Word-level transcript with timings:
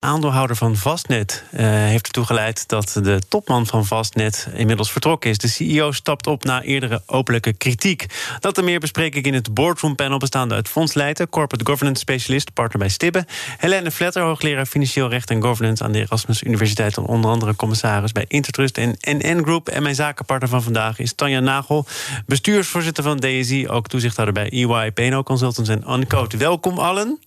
Aandeelhouder 0.00 0.56
van 0.56 0.76
Vastnet 0.76 1.44
uh, 1.52 1.60
heeft 1.60 2.06
ertoe 2.06 2.24
geleid 2.24 2.68
dat 2.68 2.98
de 3.02 3.20
topman 3.28 3.66
van 3.66 3.86
Vastnet 3.86 4.48
inmiddels 4.54 4.92
vertrokken 4.92 5.30
is. 5.30 5.38
De 5.38 5.48
CEO 5.48 5.92
stapt 5.92 6.26
op 6.26 6.44
na 6.44 6.62
eerdere 6.62 7.02
openlijke 7.06 7.52
kritiek. 7.52 8.06
Dat 8.38 8.58
en 8.58 8.64
meer 8.64 8.80
bespreek 8.80 9.14
ik 9.14 9.26
in 9.26 9.34
het 9.34 9.54
boardroom 9.54 9.94
panel 9.94 10.18
bestaande 10.18 10.54
uit 10.54 10.68
fondsleider, 10.68 11.28
corporate 11.28 11.70
governance 11.70 12.00
specialist, 12.00 12.52
partner 12.52 12.78
bij 12.78 12.88
Stibbe, 12.88 13.26
Helene 13.58 13.90
Vletter, 13.90 14.22
hoogleraar 14.22 14.66
financieel 14.66 15.08
recht 15.08 15.30
en 15.30 15.42
governance 15.42 15.84
aan 15.84 15.92
de 15.92 16.00
Erasmus 16.00 16.42
Universiteit 16.42 16.96
en 16.96 17.04
onder 17.04 17.30
andere 17.30 17.56
commissaris 17.56 18.12
bij 18.12 18.24
Intertrust 18.28 18.78
en 18.78 18.96
NN 19.00 19.42
Group. 19.42 19.68
En 19.68 19.82
mijn 19.82 19.94
zakenpartner 19.94 20.48
van 20.48 20.62
vandaag 20.62 20.98
is 20.98 21.12
Tanja 21.14 21.40
Nagel, 21.40 21.86
bestuursvoorzitter 22.26 23.04
van 23.04 23.20
DSI, 23.20 23.68
ook 23.68 23.88
toezichthouder 23.88 24.34
bij 24.34 24.50
EY, 24.50 24.90
PNO 24.90 25.22
Consultants 25.22 25.70
en 25.70 25.92
Uncode. 25.92 26.36
Welkom 26.36 26.78
allen. 26.78 27.18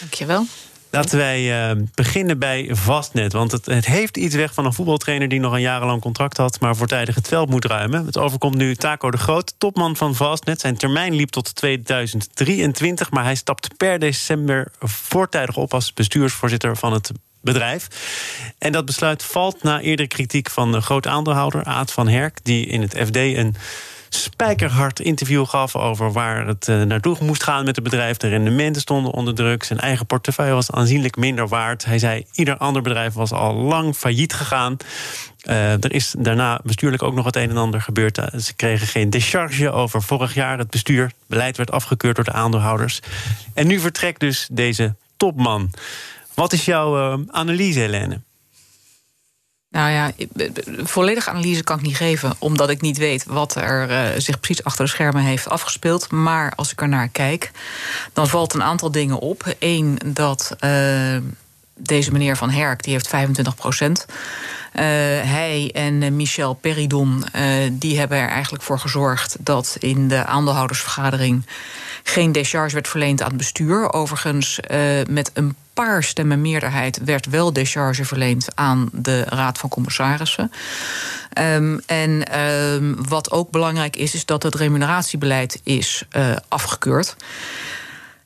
Dankjewel. 0.00 0.46
Laten 0.90 1.18
wij 1.18 1.70
uh, 1.70 1.82
beginnen 1.94 2.38
bij 2.38 2.68
Vastnet. 2.70 3.32
Want 3.32 3.52
het, 3.52 3.66
het, 3.66 3.86
heeft 3.86 4.16
iets 4.16 4.34
weg 4.34 4.54
van 4.54 4.64
een 4.64 4.72
voetbaltrainer 4.72 5.28
die 5.28 5.40
nog 5.40 5.52
een 5.52 5.60
jarenlang 5.60 6.00
contract 6.00 6.36
had, 6.36 6.60
maar 6.60 6.76
voortijdig 6.76 7.14
het 7.14 7.28
veld 7.28 7.50
moet 7.50 7.64
ruimen. 7.64 8.06
Het 8.06 8.18
overkomt 8.18 8.56
nu 8.56 8.74
Taco 8.74 9.10
de 9.10 9.18
Groot, 9.18 9.54
topman 9.58 9.96
van 9.96 10.14
Vastnet. 10.14 10.60
Zijn 10.60 10.76
termijn 10.76 11.14
liep 11.14 11.30
tot 11.30 11.54
2023, 11.54 13.10
maar 13.10 13.24
hij 13.24 13.34
stapt 13.34 13.76
per 13.76 13.98
december 13.98 14.72
voortijdig 14.80 15.56
op 15.56 15.74
als 15.74 15.92
bestuursvoorzitter 15.92 16.76
van 16.76 16.92
het 16.92 17.10
bedrijf. 17.40 17.88
En 18.58 18.72
dat 18.72 18.84
besluit 18.84 19.22
valt 19.22 19.62
na 19.62 19.80
eerdere 19.80 20.08
kritiek 20.08 20.50
van 20.50 20.72
de 20.72 20.80
groot 20.80 21.06
aandeelhouder 21.06 21.64
Aad 21.64 21.92
van 21.92 22.08
Herk, 22.08 22.38
die 22.42 22.66
in 22.66 22.80
het 22.80 22.96
FD 22.96 23.16
een 23.16 23.56
spijkerhard 24.14 25.00
interview 25.00 25.46
gaf 25.46 25.76
over 25.76 26.12
waar 26.12 26.46
het 26.46 26.68
uh, 26.68 26.82
naartoe 26.82 27.16
moest 27.20 27.42
gaan 27.42 27.64
met 27.64 27.74
het 27.74 27.84
bedrijf. 27.84 28.16
De 28.16 28.28
rendementen 28.28 28.82
stonden 28.82 29.12
onder 29.12 29.34
druk. 29.34 29.64
Zijn 29.64 29.80
eigen 29.80 30.06
portefeuille 30.06 30.54
was 30.54 30.70
aanzienlijk 30.70 31.16
minder 31.16 31.48
waard. 31.48 31.84
Hij 31.84 31.98
zei: 31.98 32.24
ieder 32.32 32.56
ander 32.56 32.82
bedrijf 32.82 33.14
was 33.14 33.32
al 33.32 33.54
lang 33.54 33.94
failliet 33.94 34.32
gegaan. 34.32 34.76
Uh, 35.44 35.72
er 35.72 35.92
is 35.92 36.14
daarna 36.18 36.60
bestuurlijk 36.64 37.02
ook 37.02 37.14
nog 37.14 37.24
het 37.24 37.36
een 37.36 37.50
en 37.50 37.56
ander 37.56 37.80
gebeurd. 37.80 38.18
Uh, 38.18 38.40
ze 38.40 38.54
kregen 38.54 38.86
geen 38.86 39.10
decharge 39.10 39.70
over 39.70 40.02
vorig 40.02 40.34
jaar. 40.34 40.58
Het 40.58 40.70
bestuur, 40.70 41.04
het 41.04 41.14
beleid 41.26 41.56
werd 41.56 41.70
afgekeurd 41.70 42.16
door 42.16 42.24
de 42.24 42.32
aandeelhouders. 42.32 43.00
En 43.54 43.66
nu 43.66 43.78
vertrekt 43.80 44.20
dus 44.20 44.48
deze 44.52 44.94
topman. 45.16 45.70
Wat 46.34 46.52
is 46.52 46.64
jouw 46.64 47.24
analyse, 47.30 47.78
Helene? 47.78 48.20
Nou 49.70 49.90
ja, 49.90 50.12
volledige 50.82 51.30
analyse 51.30 51.62
kan 51.62 51.78
ik 51.78 51.84
niet 51.84 51.96
geven, 51.96 52.32
omdat 52.38 52.70
ik 52.70 52.80
niet 52.80 52.98
weet 52.98 53.24
wat 53.24 53.54
er 53.54 53.90
uh, 53.90 54.20
zich 54.20 54.40
precies 54.40 54.64
achter 54.64 54.84
de 54.84 54.90
schermen 54.90 55.22
heeft 55.22 55.48
afgespeeld. 55.48 56.10
Maar 56.10 56.52
als 56.56 56.72
ik 56.72 56.80
er 56.80 56.88
naar 56.88 57.08
kijk, 57.08 57.50
dan 58.12 58.28
valt 58.28 58.54
een 58.54 58.62
aantal 58.62 58.90
dingen 58.90 59.18
op. 59.18 59.54
Eén, 59.58 59.98
dat 60.06 60.56
uh, 60.60 61.16
deze 61.74 62.12
meneer 62.12 62.36
Van 62.36 62.50
Herk, 62.50 62.82
die 62.82 62.92
heeft 62.92 63.08
25 63.08 63.54
procent. 63.54 64.06
Uh, 64.72 64.82
hij 64.82 65.70
en 65.74 66.16
Michel 66.16 66.54
Peridon, 66.54 67.24
die 67.72 67.98
hebben 67.98 68.18
er 68.18 68.28
eigenlijk 68.28 68.62
voor 68.62 68.78
gezorgd 68.78 69.36
dat 69.40 69.76
in 69.78 70.08
de 70.08 70.24
aandeelhoudersvergadering 70.24 71.46
geen 72.02 72.32
decharge 72.32 72.74
werd 72.74 72.88
verleend 72.88 73.22
aan 73.22 73.28
het 73.28 73.36
bestuur. 73.36 73.92
Overigens, 73.92 74.60
met 75.08 75.30
een 75.34 75.54
paar 75.74 76.02
stemmen 76.02 76.40
meerderheid 76.40 77.00
werd 77.04 77.26
wel 77.26 77.52
decharge 77.52 78.04
verleend 78.04 78.46
aan 78.54 78.88
de 78.92 79.24
Raad 79.28 79.58
van 79.58 79.68
Commissarissen. 79.68 80.52
Um, 81.38 81.80
en 81.86 82.40
um, 82.40 83.08
wat 83.08 83.30
ook 83.30 83.50
belangrijk 83.50 83.96
is, 83.96 84.14
is 84.14 84.24
dat 84.24 84.42
het 84.42 84.54
remuneratiebeleid 84.54 85.60
is 85.64 86.04
afgekeurd. 86.48 87.16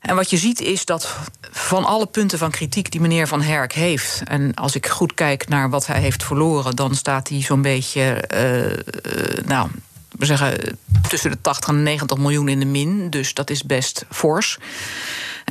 En 0.04 0.14
wat 0.14 0.30
je 0.30 0.36
ziet 0.36 0.60
is 0.60 0.84
dat 0.84 1.16
van 1.50 1.84
alle 1.84 2.06
punten 2.06 2.38
van 2.38 2.50
kritiek 2.50 2.90
die 2.90 3.00
meneer 3.00 3.28
Van 3.28 3.42
Herk 3.42 3.72
heeft... 3.72 4.22
en 4.24 4.54
als 4.54 4.74
ik 4.74 4.86
goed 4.86 5.14
kijk 5.14 5.48
naar 5.48 5.70
wat 5.70 5.86
hij 5.86 6.00
heeft 6.00 6.24
verloren... 6.24 6.76
dan 6.76 6.94
staat 6.94 7.28
hij 7.28 7.42
zo'n 7.42 7.62
beetje, 7.62 8.24
uh, 8.34 8.70
uh, 8.70 9.44
nou, 9.46 9.68
we 10.10 10.26
zeggen... 10.26 10.78
tussen 11.08 11.30
de 11.30 11.40
80 11.40 11.68
en 11.68 11.82
90 11.82 12.18
miljoen 12.18 12.48
in 12.48 12.58
de 12.58 12.66
min. 12.66 13.10
Dus 13.10 13.34
dat 13.34 13.50
is 13.50 13.62
best 13.62 14.04
fors. 14.10 14.58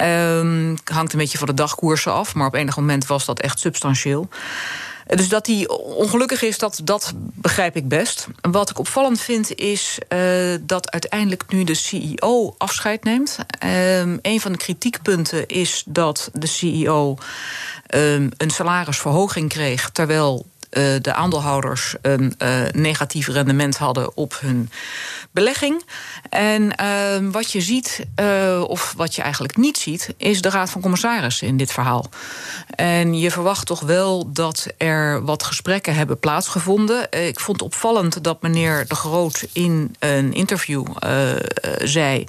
Um, 0.02 0.78
hangt 0.84 1.14
een 1.14 1.20
beetje 1.20 1.38
van 1.38 1.48
de 1.48 1.54
dagkoersen 1.54 2.14
af, 2.14 2.34
maar 2.34 2.48
op 2.48 2.54
enig 2.54 2.76
moment 2.76 3.06
was 3.06 3.26
dat 3.26 3.40
echt 3.40 3.60
substantieel. 3.60 4.30
Dus 5.06 5.30
dat 5.30 5.48
hij 5.48 5.68
ongelukkig 5.68 6.42
is, 6.42 6.58
dat, 6.58 6.82
dat 6.84 7.14
begrijp 7.16 7.76
ik 7.76 7.88
best. 7.88 8.28
Wat 8.42 8.70
ik 8.70 8.80
opvallend 8.80 9.22
vind 9.22 9.56
is 9.56 9.98
uh, 10.10 10.56
dat 10.62 10.92
uiteindelijk 10.92 11.44
nu 11.48 11.64
de 11.64 11.74
CEO 11.74 12.56
afscheid 12.58 13.04
neemt. 13.04 13.38
Um, 13.64 14.20
een 14.22 14.42
van 14.42 14.52
de 14.52 14.58
kritiekpunten 14.58 15.48
is 15.48 15.84
dat 15.86 16.30
de 16.34 16.48
CEO 16.48 17.18
um, 17.96 18.30
een 18.38 18.50
salarisverhoging 18.50 19.50
kreeg... 19.50 19.90
terwijl 19.90 20.46
de 21.02 21.14
aandeelhouders 21.14 21.96
een 22.02 22.36
uh, 22.38 22.62
negatief 22.72 23.28
rendement 23.28 23.78
hadden 23.78 24.18
op 24.18 24.38
hun 24.40 24.70
belegging. 25.32 25.86
En 26.30 26.74
uh, 26.82 27.32
wat 27.32 27.52
je 27.52 27.62
ziet, 27.62 28.06
uh, 28.20 28.64
of 28.68 28.94
wat 28.98 29.16
je 29.16 29.22
eigenlijk 29.22 29.58
niet 29.58 29.78
ziet, 29.78 30.14
is 30.18 30.42
de 30.42 30.50
Raad 30.50 30.70
van 30.70 30.82
Commissarissen 30.82 31.48
in 31.48 31.58
dit 31.58 31.72
verhaal. 31.72 32.06
En 32.76 33.20
je 33.20 33.32
verwacht 33.32 33.66
toch 33.66 33.80
wel 33.80 34.32
dat 34.32 34.68
er 34.78 35.26
wat 35.26 35.44
gesprekken 35.44 35.96
hebben 35.96 36.20
plaatsgevonden. 36.20 37.12
Ik 37.12 37.40
vond 37.40 37.62
opvallend 37.62 38.24
dat 38.24 38.42
meneer 38.42 38.88
De 38.88 38.96
Groot 38.96 39.48
in 39.54 39.96
een 40.00 40.34
interview 40.34 40.86
zei: 41.84 42.28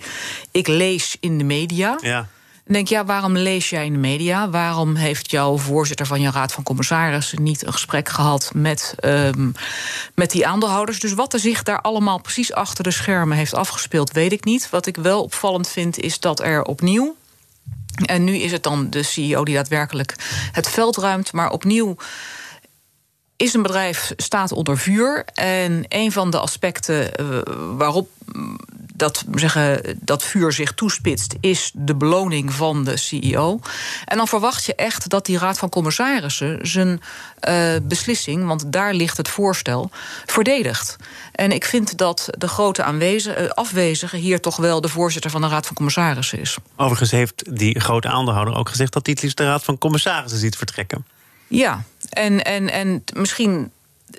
Ik 0.50 0.68
lees 0.68 1.16
in 1.20 1.38
de 1.38 1.44
media. 1.44 1.98
Ja 2.00 2.28
denk, 2.72 2.88
ja, 2.88 3.04
waarom 3.04 3.36
lees 3.36 3.70
jij 3.70 3.84
in 3.84 3.92
de 3.92 3.98
media? 3.98 4.50
Waarom 4.50 4.94
heeft 4.94 5.30
jouw 5.30 5.58
voorzitter 5.58 6.06
van 6.06 6.20
je 6.20 6.30
raad 6.30 6.52
van 6.52 6.62
commissarissen 6.62 7.42
niet 7.42 7.66
een 7.66 7.72
gesprek 7.72 8.08
gehad 8.08 8.50
met, 8.54 8.94
um, 9.04 9.54
met 10.14 10.30
die 10.30 10.46
aandeelhouders? 10.46 11.00
Dus 11.00 11.12
wat 11.12 11.32
er 11.32 11.40
zich 11.40 11.62
daar 11.62 11.80
allemaal 11.80 12.20
precies 12.20 12.52
achter 12.52 12.84
de 12.84 12.90
schermen 12.90 13.36
heeft 13.36 13.54
afgespeeld, 13.54 14.12
weet 14.12 14.32
ik 14.32 14.44
niet. 14.44 14.70
Wat 14.70 14.86
ik 14.86 14.96
wel 14.96 15.22
opvallend 15.22 15.68
vind, 15.68 15.98
is 15.98 16.20
dat 16.20 16.40
er 16.40 16.62
opnieuw. 16.62 17.16
En 18.04 18.24
nu 18.24 18.36
is 18.36 18.52
het 18.52 18.62
dan 18.62 18.90
de 18.90 19.02
CEO 19.02 19.44
die 19.44 19.54
daadwerkelijk 19.54 20.14
het 20.52 20.70
veld 20.70 20.96
ruimt, 20.96 21.32
maar 21.32 21.50
opnieuw 21.50 21.96
is 23.36 23.54
een 23.54 23.62
bedrijf 23.62 24.12
staat 24.16 24.52
onder 24.52 24.78
vuur. 24.78 25.24
En 25.34 25.84
een 25.88 26.12
van 26.12 26.30
de 26.30 26.38
aspecten 26.38 27.10
waarop 27.76 28.08
dat, 28.96 29.24
zeggen, 29.34 29.98
dat 30.00 30.22
vuur 30.22 30.52
zich 30.52 30.72
toespitst, 30.72 31.34
is 31.40 31.70
de 31.74 31.94
beloning 31.94 32.52
van 32.52 32.84
de 32.84 32.96
CEO. 32.96 33.60
En 34.04 34.16
dan 34.16 34.28
verwacht 34.28 34.64
je 34.64 34.74
echt 34.74 35.08
dat 35.08 35.26
die 35.26 35.38
Raad 35.38 35.58
van 35.58 35.68
Commissarissen 35.68 36.58
zijn 36.62 37.00
uh, 37.48 37.74
beslissing, 37.82 38.46
want 38.46 38.72
daar 38.72 38.94
ligt 38.94 39.16
het 39.16 39.28
voorstel, 39.28 39.90
verdedigt. 40.26 40.96
En 41.32 41.52
ik 41.52 41.64
vind 41.64 41.98
dat 41.98 42.28
de 42.38 42.48
grote 42.48 42.82
aanwezige, 42.82 43.42
uh, 43.42 43.48
afwezige 43.48 44.16
hier 44.16 44.40
toch 44.40 44.56
wel 44.56 44.80
de 44.80 44.88
voorzitter 44.88 45.30
van 45.30 45.40
de 45.40 45.48
Raad 45.48 45.66
van 45.66 45.76
Commissarissen 45.76 46.40
is. 46.40 46.56
Overigens 46.76 47.10
heeft 47.10 47.56
die 47.56 47.80
grote 47.80 48.08
aandeelhouder 48.08 48.56
ook 48.56 48.68
gezegd 48.68 48.92
dat 48.92 49.06
hij 49.06 49.14
het 49.14 49.22
liefst 49.22 49.38
de 49.38 49.44
Raad 49.44 49.64
van 49.64 49.78
Commissarissen 49.78 50.38
ziet 50.38 50.56
vertrekken. 50.56 51.06
Ja, 51.46 51.84
en, 52.14 52.44
en, 52.44 52.70
en 52.70 53.04
misschien 53.14 53.70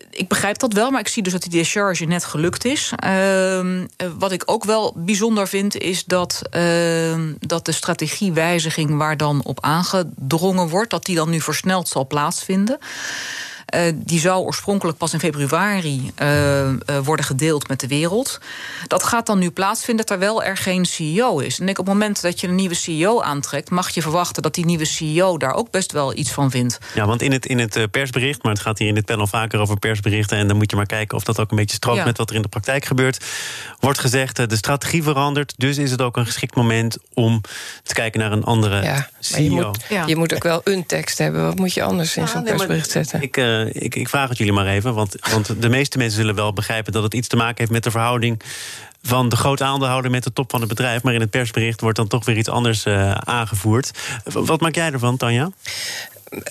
ik 0.10 0.28
begrijp 0.28 0.58
dat 0.58 0.74
wel, 0.74 0.92
maar 0.92 1.00
ik 1.00 1.08
zie 1.08 1.24
dus 1.24 1.32
dat 1.32 1.42
die 1.42 1.52
discharge 1.52 2.06
net 2.06 2.26
gelukt 2.26 2.66
is. 2.66 2.92
Uh, 3.06 3.84
wat 4.18 4.32
ik 4.32 4.44
ook 4.46 4.64
wel 4.64 4.94
bijzonder 4.96 5.48
vind, 5.48 5.78
is 5.78 6.06
dat, 6.06 6.42
uh, 6.56 7.20
dat 7.40 7.66
de 7.66 7.72
strategiewijziging 7.72 8.98
waar 8.98 9.18
dan 9.18 9.42
op 9.44 9.62
aangedrongen 9.62 10.68
wordt, 10.68 10.90
dat 10.90 11.06
die 11.06 11.16
dan 11.16 11.30
nu 11.30 11.42
versneld 11.42 11.88
zal 11.88 12.08
plaatsvinden. 12.08 12.78
Uh, 13.76 13.82
die 13.96 14.20
zou 14.20 14.44
oorspronkelijk 14.44 14.98
pas 14.98 15.14
in 15.14 15.20
februari 15.20 16.12
uh, 16.22 16.70
uh, 16.70 16.76
worden 17.04 17.26
gedeeld 17.26 17.68
met 17.68 17.80
de 17.80 17.88
wereld. 17.88 18.40
Dat 18.88 19.04
gaat 19.04 19.26
dan 19.26 19.40
nu 19.40 19.52
plaatsvinden 19.52 20.06
terwijl 20.06 20.44
er 20.44 20.58
geen 20.58 20.86
CEO 20.86 21.40
is. 21.40 21.60
En 21.60 21.70
ik, 21.70 21.80
op 21.80 21.86
het 21.86 21.94
moment 21.94 22.22
dat 22.22 22.40
je 22.40 22.48
een 22.48 22.56
nieuwe 22.56 22.76
CEO 22.76 23.22
aantrekt, 23.22 23.70
mag 23.70 23.90
je 23.90 24.02
verwachten 24.02 24.44
dat 24.44 24.54
die 24.54 24.66
nieuwe 24.66 24.86
CEO 24.86 25.38
daar 25.38 25.54
ook 25.54 25.72
best 25.72 25.92
wel 25.92 26.18
iets 26.18 26.32
van 26.32 26.52
vindt. 26.52 26.78
Ja, 26.94 27.06
want 27.06 27.22
in 27.22 27.32
het, 27.32 27.46
in 27.46 27.60
het 27.60 27.92
persbericht, 27.92 28.44
maar 28.44 28.52
het 28.52 28.62
gaat 28.62 28.80
hier 28.80 28.88
in 28.88 28.96
dit 28.96 29.06
panel 29.06 29.28
vaker 29.28 29.60
over 29.60 29.80
persberichten. 29.80 30.38
En 30.38 30.48
dan 30.48 30.58
moet 30.58 30.70
je 30.72 30.76
maar 30.76 30.86
kijken 30.86 31.18
of 31.18 31.24
dat 31.24 31.40
ook 31.40 31.52
een 31.52 31.58
beetje 31.58 31.76
strookt 31.76 32.00
ja. 32.00 32.06
met 32.06 32.18
wat 32.18 32.30
er 32.30 32.36
in 32.36 32.42
de 32.42 32.48
praktijk 32.48 32.86
gebeurt. 32.86 33.26
Wordt 33.80 34.00
gezegd, 34.00 34.50
de 34.50 34.56
strategie 34.56 35.04
verandert. 35.04 35.54
Dus 35.58 35.78
is 35.78 35.92
het 35.92 36.02
ook 36.02 36.18
een 36.18 36.26
geschikt 36.26 36.56
moment 36.56 36.98
om 37.14 37.42
te 37.84 37.94
kijken 37.94 38.20
naar 38.20 38.32
een 38.32 38.44
andere 38.44 38.84
ja, 38.84 39.10
CEO. 39.20 39.44
Je 39.44 39.50
moet, 39.50 39.86
ja. 39.90 40.06
je 40.06 40.16
moet 40.16 40.34
ook 40.34 40.44
wel 40.44 40.62
een 40.64 40.86
tekst 40.86 41.18
hebben. 41.18 41.44
Wat 41.46 41.58
moet 41.58 41.74
je 41.74 41.84
anders 41.84 42.18
in 42.18 42.28
zo'n 42.28 42.44
nee, 42.44 42.54
persbericht 42.54 42.90
zetten? 42.90 43.22
Ik, 43.22 43.38
ik, 43.62 43.96
ik, 43.96 44.10
vraag 44.10 44.30
het 44.30 44.38
jullie 44.38 44.54
maar 44.54 44.68
even. 44.68 44.94
Want, 44.94 45.16
want 45.32 45.62
de 45.62 45.70
meeste 45.70 45.98
mensen 45.98 46.18
zullen 46.20 46.36
wel 46.36 46.54
begrijpen 46.54 46.92
dat 46.94 47.04
het 47.04 47.14
iets 47.14 47.28
te 47.28 47.36
maken 47.36 47.58
heeft 47.58 47.72
met 47.72 47.84
de 47.84 47.92
verhouding 47.92 48.42
van 49.02 49.30
de 49.30 49.36
grote 49.36 49.64
aandeelhouder 49.64 50.12
met 50.12 50.24
de 50.24 50.34
top 50.34 50.50
van 50.52 50.60
het 50.60 50.70
bedrijf. 50.70 51.04
Maar 51.04 51.14
in 51.14 51.20
het 51.20 51.30
persbericht 51.30 51.82
wordt 51.82 51.98
dan 51.98 52.08
toch 52.08 52.26
weer 52.26 52.38
iets 52.38 52.50
anders 52.50 52.86
uh, 52.86 53.12
aangevoerd. 53.12 53.92
Wat 54.24 54.62
maak 54.62 54.76
jij 54.76 54.92
ervan, 54.92 55.18
Tanja? 55.18 55.50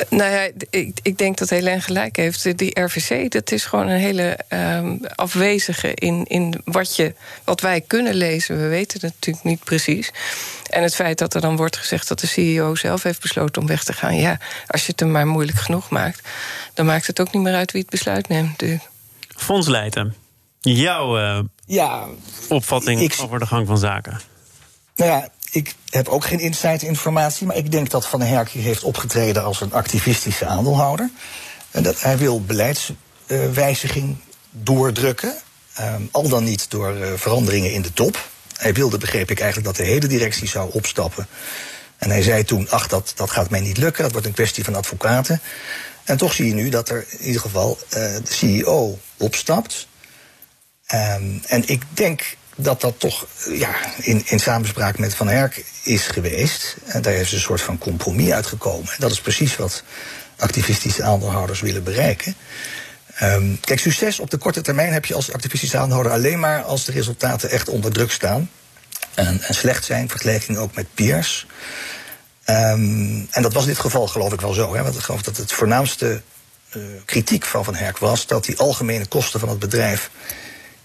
Nou 0.09 0.31
ja, 0.33 0.51
ik, 0.71 0.99
ik 1.03 1.19
denk 1.19 1.39
dat 1.39 1.51
Helene 1.51 1.81
gelijk 1.81 2.17
heeft. 2.17 2.59
Die 2.59 2.81
RVC, 2.81 3.31
dat 3.31 3.51
is 3.51 3.65
gewoon 3.65 3.89
een 3.89 3.99
hele 3.99 4.39
um, 4.49 5.01
afwezige 5.15 5.95
in, 5.95 6.25
in 6.25 6.61
wat, 6.65 6.97
je, 6.97 7.15
wat 7.45 7.61
wij 7.61 7.81
kunnen 7.81 8.15
lezen. 8.15 8.61
We 8.61 8.69
weten 8.69 9.01
het 9.01 9.13
natuurlijk 9.15 9.45
niet 9.45 9.65
precies. 9.65 10.11
En 10.71 10.83
het 10.83 10.95
feit 10.95 11.19
dat 11.19 11.35
er 11.35 11.41
dan 11.41 11.57
wordt 11.57 11.77
gezegd 11.77 12.09
dat 12.09 12.21
de 12.21 12.27
CEO 12.27 12.75
zelf 12.75 13.03
heeft 13.03 13.21
besloten 13.21 13.63
om 13.63 13.69
weg 13.69 13.85
te 13.85 13.93
gaan. 13.93 14.17
Ja, 14.17 14.39
als 14.67 14.87
je 14.87 14.91
het 14.91 15.01
hem 15.01 15.11
maar 15.11 15.27
moeilijk 15.27 15.59
genoeg 15.59 15.91
maakt, 15.91 16.29
dan 16.75 16.87
maakt 16.87 17.07
het 17.07 17.21
ook 17.21 17.33
niet 17.33 17.43
meer 17.43 17.55
uit 17.55 17.73
wie 17.73 17.81
het 17.81 17.91
besluit 17.91 18.29
neemt. 18.29 18.49
Natuurlijk. 18.49 18.89
Leijten, 19.47 20.15
jouw 20.61 21.19
uh, 21.19 21.41
ja, 21.67 22.05
opvatting 22.49 23.01
ik, 23.01 23.17
over 23.23 23.39
de 23.39 23.47
gang 23.47 23.67
van 23.67 23.79
zaken. 23.79 24.21
Nou 24.97 25.11
ja, 25.11 25.29
ik 25.55 25.75
heb 25.91 26.09
ook 26.09 26.25
geen 26.25 26.41
inside-informatie, 26.41 27.47
maar 27.47 27.57
ik 27.57 27.71
denk 27.71 27.91
dat 27.91 28.07
Van 28.07 28.21
der 28.21 28.29
Herk 28.29 28.49
heeft 28.49 28.83
opgetreden 28.83 29.45
als 29.45 29.61
een 29.61 29.73
activistische 29.73 30.47
aandeelhouder. 30.47 31.11
En 31.71 31.83
dat 31.83 32.01
hij 32.01 32.19
wil 32.19 32.41
beleidswijziging 32.41 34.17
doordrukken, 34.51 35.35
ehm, 35.75 36.03
al 36.11 36.29
dan 36.29 36.45
niet 36.45 36.71
door 36.71 36.97
uh, 36.97 37.13
veranderingen 37.17 37.73
in 37.73 37.83
de 37.83 37.93
top. 37.93 38.29
Hij 38.57 38.73
wilde, 38.73 38.99
begreep 38.99 39.31
ik 39.31 39.41
eigenlijk, 39.41 39.77
dat 39.77 39.87
de 39.87 39.93
hele 39.93 40.07
directie 40.07 40.49
zou 40.49 40.71
opstappen. 40.73 41.27
En 41.97 42.11
hij 42.11 42.23
zei 42.23 42.45
toen, 42.45 42.71
ach, 42.71 42.87
dat, 42.87 43.13
dat 43.17 43.31
gaat 43.31 43.51
mij 43.51 43.61
niet 43.61 43.77
lukken, 43.77 44.03
dat 44.03 44.13
wordt 44.13 44.27
een 44.27 44.33
kwestie 44.33 44.65
van 44.65 44.75
advocaten. 44.75 45.41
En 46.05 46.17
toch 46.17 46.33
zie 46.33 46.47
je 46.47 46.55
nu 46.55 46.69
dat 46.69 46.89
er 46.89 47.07
in 47.09 47.27
ieder 47.27 47.41
geval 47.41 47.79
uh, 47.81 47.93
de 47.93 48.21
CEO 48.25 48.99
opstapt. 49.17 49.87
Um, 50.95 51.43
en 51.47 51.69
ik 51.69 51.83
denk 51.93 52.37
dat 52.57 52.81
dat 52.81 52.95
toch 53.01 53.27
ja, 53.49 53.75
in, 54.01 54.23
in 54.27 54.41
samenspraak 54.41 54.99
met 54.99 55.15
Van 55.15 55.29
Herk 55.29 55.65
is 55.83 56.07
geweest. 56.07 56.77
En 56.85 57.03
daar 57.03 57.15
is 57.15 57.33
een 57.33 57.41
soort 57.41 57.61
van 57.61 57.79
compromis 57.79 58.31
uitgekomen. 58.31 58.89
En 58.89 58.97
dat 58.99 59.11
is 59.11 59.21
precies 59.21 59.57
wat 59.57 59.83
activistische 60.37 61.03
aandeelhouders 61.03 61.61
willen 61.61 61.83
bereiken. 61.83 62.37
Um, 63.23 63.61
kijk, 63.61 63.81
succes 63.81 64.19
op 64.19 64.31
de 64.31 64.37
korte 64.37 64.61
termijn 64.61 64.93
heb 64.93 65.05
je 65.05 65.15
als 65.15 65.33
activistische 65.33 65.77
aandeelhouder 65.77 66.13
alleen 66.13 66.41
maar 66.41 66.63
als 66.63 66.85
de 66.85 66.93
resultaten 66.93 67.51
echt 67.51 67.69
onder 67.69 67.93
druk 67.93 68.11
staan. 68.11 68.51
En, 69.15 69.43
en 69.43 69.55
slecht 69.55 69.85
zijn, 69.85 70.09
vergelijking 70.09 70.59
ook 70.59 70.75
met 70.75 70.87
peers. 70.95 71.47
Um, 72.47 73.29
en 73.31 73.43
dat 73.43 73.53
was 73.53 73.63
in 73.63 73.69
dit 73.69 73.79
geval 73.79 74.07
geloof 74.07 74.33
ik 74.33 74.41
wel 74.41 74.53
zo. 74.53 74.75
Hè, 74.75 74.83
want 74.83 74.95
ik 74.95 75.01
geloof 75.01 75.23
dat 75.23 75.37
het 75.37 75.53
voornaamste 75.53 76.23
uh, 76.77 76.83
kritiek 77.05 77.45
van 77.45 77.65
Van 77.65 77.75
Herk 77.75 77.99
was 77.99 78.27
dat 78.27 78.45
die 78.45 78.59
algemene 78.59 79.07
kosten 79.07 79.41
van 79.41 79.49
het 79.49 79.59
bedrijf 79.59 80.11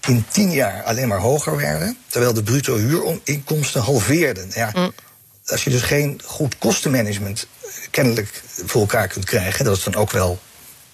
in 0.06 0.24
tien 0.28 0.50
jaar 0.50 0.82
alleen 0.82 1.08
maar 1.08 1.18
hoger 1.18 1.56
werden, 1.56 1.96
terwijl 2.06 2.34
de 2.34 2.42
bruto 2.42 2.76
huurinkomsten 2.76 3.80
halveerden. 3.80 4.50
Ja, 4.54 4.70
mm. 4.74 4.92
Als 5.46 5.64
je 5.64 5.70
dus 5.70 5.82
geen 5.82 6.20
goed 6.24 6.58
kostenmanagement 6.58 7.46
kennelijk 7.90 8.42
voor 8.64 8.80
elkaar 8.80 9.08
kunt 9.08 9.24
krijgen, 9.24 9.64
dat 9.64 9.76
is 9.76 9.84
dan 9.84 9.94
ook 9.94 10.10
wel 10.10 10.38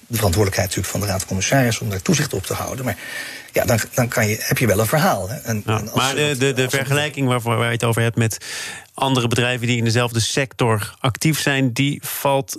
de 0.06 0.17
verantwoordelijkheid 0.17 0.69
natuurlijk 0.69 0.97
van 0.97 1.00
de 1.00 1.06
Raad 1.06 1.19
van 1.19 1.29
Commissarissen 1.29 1.85
om 1.85 1.91
daar 1.91 2.03
toezicht 2.03 2.32
op 2.32 2.47
te 2.47 2.55
houden. 2.55 2.85
Maar 2.85 2.97
ja, 3.53 3.64
dan, 3.64 3.79
dan 3.94 4.08
kan 4.08 4.29
je, 4.29 4.37
heb 4.41 4.58
je 4.58 4.67
wel 4.67 4.79
een 4.79 4.87
verhaal. 4.87 5.29
Hè. 5.29 5.37
En, 5.37 5.62
ja, 5.67 5.82
maar 5.94 6.14
de, 6.14 6.37
de, 6.38 6.53
de 6.53 6.70
vergelijking 6.70 7.29
waarvoor 7.29 7.56
waar 7.56 7.67
je 7.67 7.73
het 7.73 7.85
over 7.85 8.03
hebt 8.03 8.17
met 8.17 8.44
andere 8.94 9.29
bedrijven 9.29 9.67
die 9.67 9.76
in 9.76 9.85
dezelfde 9.85 10.20
sector 10.20 10.94
actief 10.99 11.41
zijn, 11.41 11.73
die 11.73 12.00
valt 12.05 12.56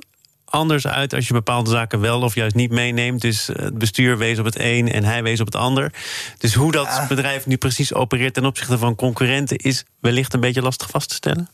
anders 0.49 0.87
uit 0.87 1.13
als 1.13 1.27
je 1.27 1.33
bepaalde 1.33 1.69
zaken 1.69 1.99
wel 1.99 2.21
of 2.21 2.35
juist 2.35 2.55
niet 2.55 2.71
meeneemt. 2.71 3.21
Dus 3.21 3.49
eh, 3.49 3.63
het 3.63 3.77
bestuur 3.77 4.17
wees 4.17 4.39
op 4.39 4.45
het 4.45 4.59
een 4.59 4.91
en 4.91 5.03
hij 5.03 5.23
wees 5.23 5.39
op 5.39 5.45
het 5.45 5.55
ander. 5.55 5.93
Dus 6.37 6.53
hoe 6.53 6.71
dat 6.71 7.01
bedrijf 7.07 7.45
nu 7.45 7.57
precies 7.57 7.93
opereert 7.93 8.33
ten 8.33 8.45
opzichte 8.45 8.77
van 8.77 8.95
concurrenten 8.95 9.57
is 9.57 9.85
wellicht 9.99 10.33
een 10.33 10.39
beetje 10.39 10.61
lastig 10.61 10.89
vast 10.89 11.09
te 11.09 11.15
stellen. 11.15 11.49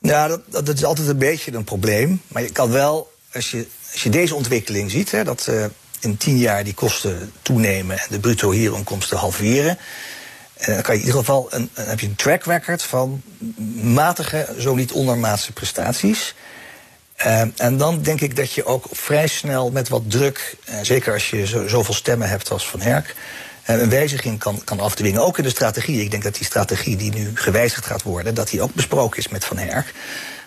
Ja, 0.00 0.28
dat, 0.28 0.40
dat 0.50 0.68
is 0.68 0.84
altijd 0.84 1.08
een 1.08 1.18
beetje 1.18 1.52
een 1.52 1.64
probleem. 1.64 2.20
Maar 2.28 2.42
je 2.42 2.52
kan 2.52 2.70
wel, 2.70 3.12
als 3.32 3.50
je, 3.50 3.66
als 3.92 4.02
je 4.02 4.10
deze 4.10 4.34
ontwikkeling 4.34 4.90
ziet, 4.90 5.10
hè, 5.10 5.24
dat 5.24 5.46
uh, 5.50 5.64
in 6.00 6.16
tien 6.16 6.38
jaar 6.38 6.64
die 6.64 6.74
kosten 6.74 7.32
toenemen 7.42 7.98
en 7.98 8.06
de 8.10 8.20
bruto 8.20 8.50
hieronkomsten 8.50 9.18
halveren. 9.18 9.78
En 10.54 10.72
dan 10.72 10.82
kan 10.82 10.94
je 10.94 11.00
in 11.00 11.06
ieder 11.06 11.20
geval 11.20 11.46
een, 11.50 11.70
een, 11.74 11.86
heb 11.86 12.00
je 12.00 12.06
een 12.06 12.14
track 12.14 12.44
record 12.44 12.82
van 12.82 13.22
matige, 13.82 14.54
zo 14.58 14.74
niet 14.74 14.92
ondermaatse 14.92 15.52
prestaties. 15.52 16.34
Uh, 17.26 17.40
en 17.56 17.76
dan 17.76 18.02
denk 18.02 18.20
ik 18.20 18.36
dat 18.36 18.52
je 18.52 18.64
ook 18.64 18.86
vrij 18.92 19.26
snel 19.26 19.70
met 19.70 19.88
wat 19.88 20.02
druk, 20.10 20.56
uh, 20.68 20.74
zeker 20.82 21.12
als 21.12 21.30
je 21.30 21.46
zo, 21.46 21.68
zoveel 21.68 21.94
stemmen 21.94 22.28
hebt 22.28 22.50
als 22.50 22.68
Van 22.68 22.80
Herk, 22.80 23.14
uh, 23.70 23.80
een 23.80 23.90
wijziging 23.90 24.38
kan, 24.38 24.64
kan 24.64 24.80
afdwingen. 24.80 25.22
Ook 25.22 25.38
in 25.38 25.44
de 25.44 25.50
strategie. 25.50 26.00
Ik 26.00 26.10
denk 26.10 26.22
dat 26.22 26.34
die 26.34 26.44
strategie 26.44 26.96
die 26.96 27.12
nu 27.12 27.30
gewijzigd 27.34 27.86
gaat 27.86 28.02
worden, 28.02 28.34
dat 28.34 28.48
die 28.48 28.62
ook 28.62 28.74
besproken 28.74 29.18
is 29.18 29.28
met 29.28 29.44
Van 29.44 29.58
Herk. 29.58 29.86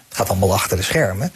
Het 0.08 0.18
gaat 0.18 0.30
allemaal 0.30 0.54
achter 0.54 0.78
de 0.78 0.84
schermen. 0.84 1.32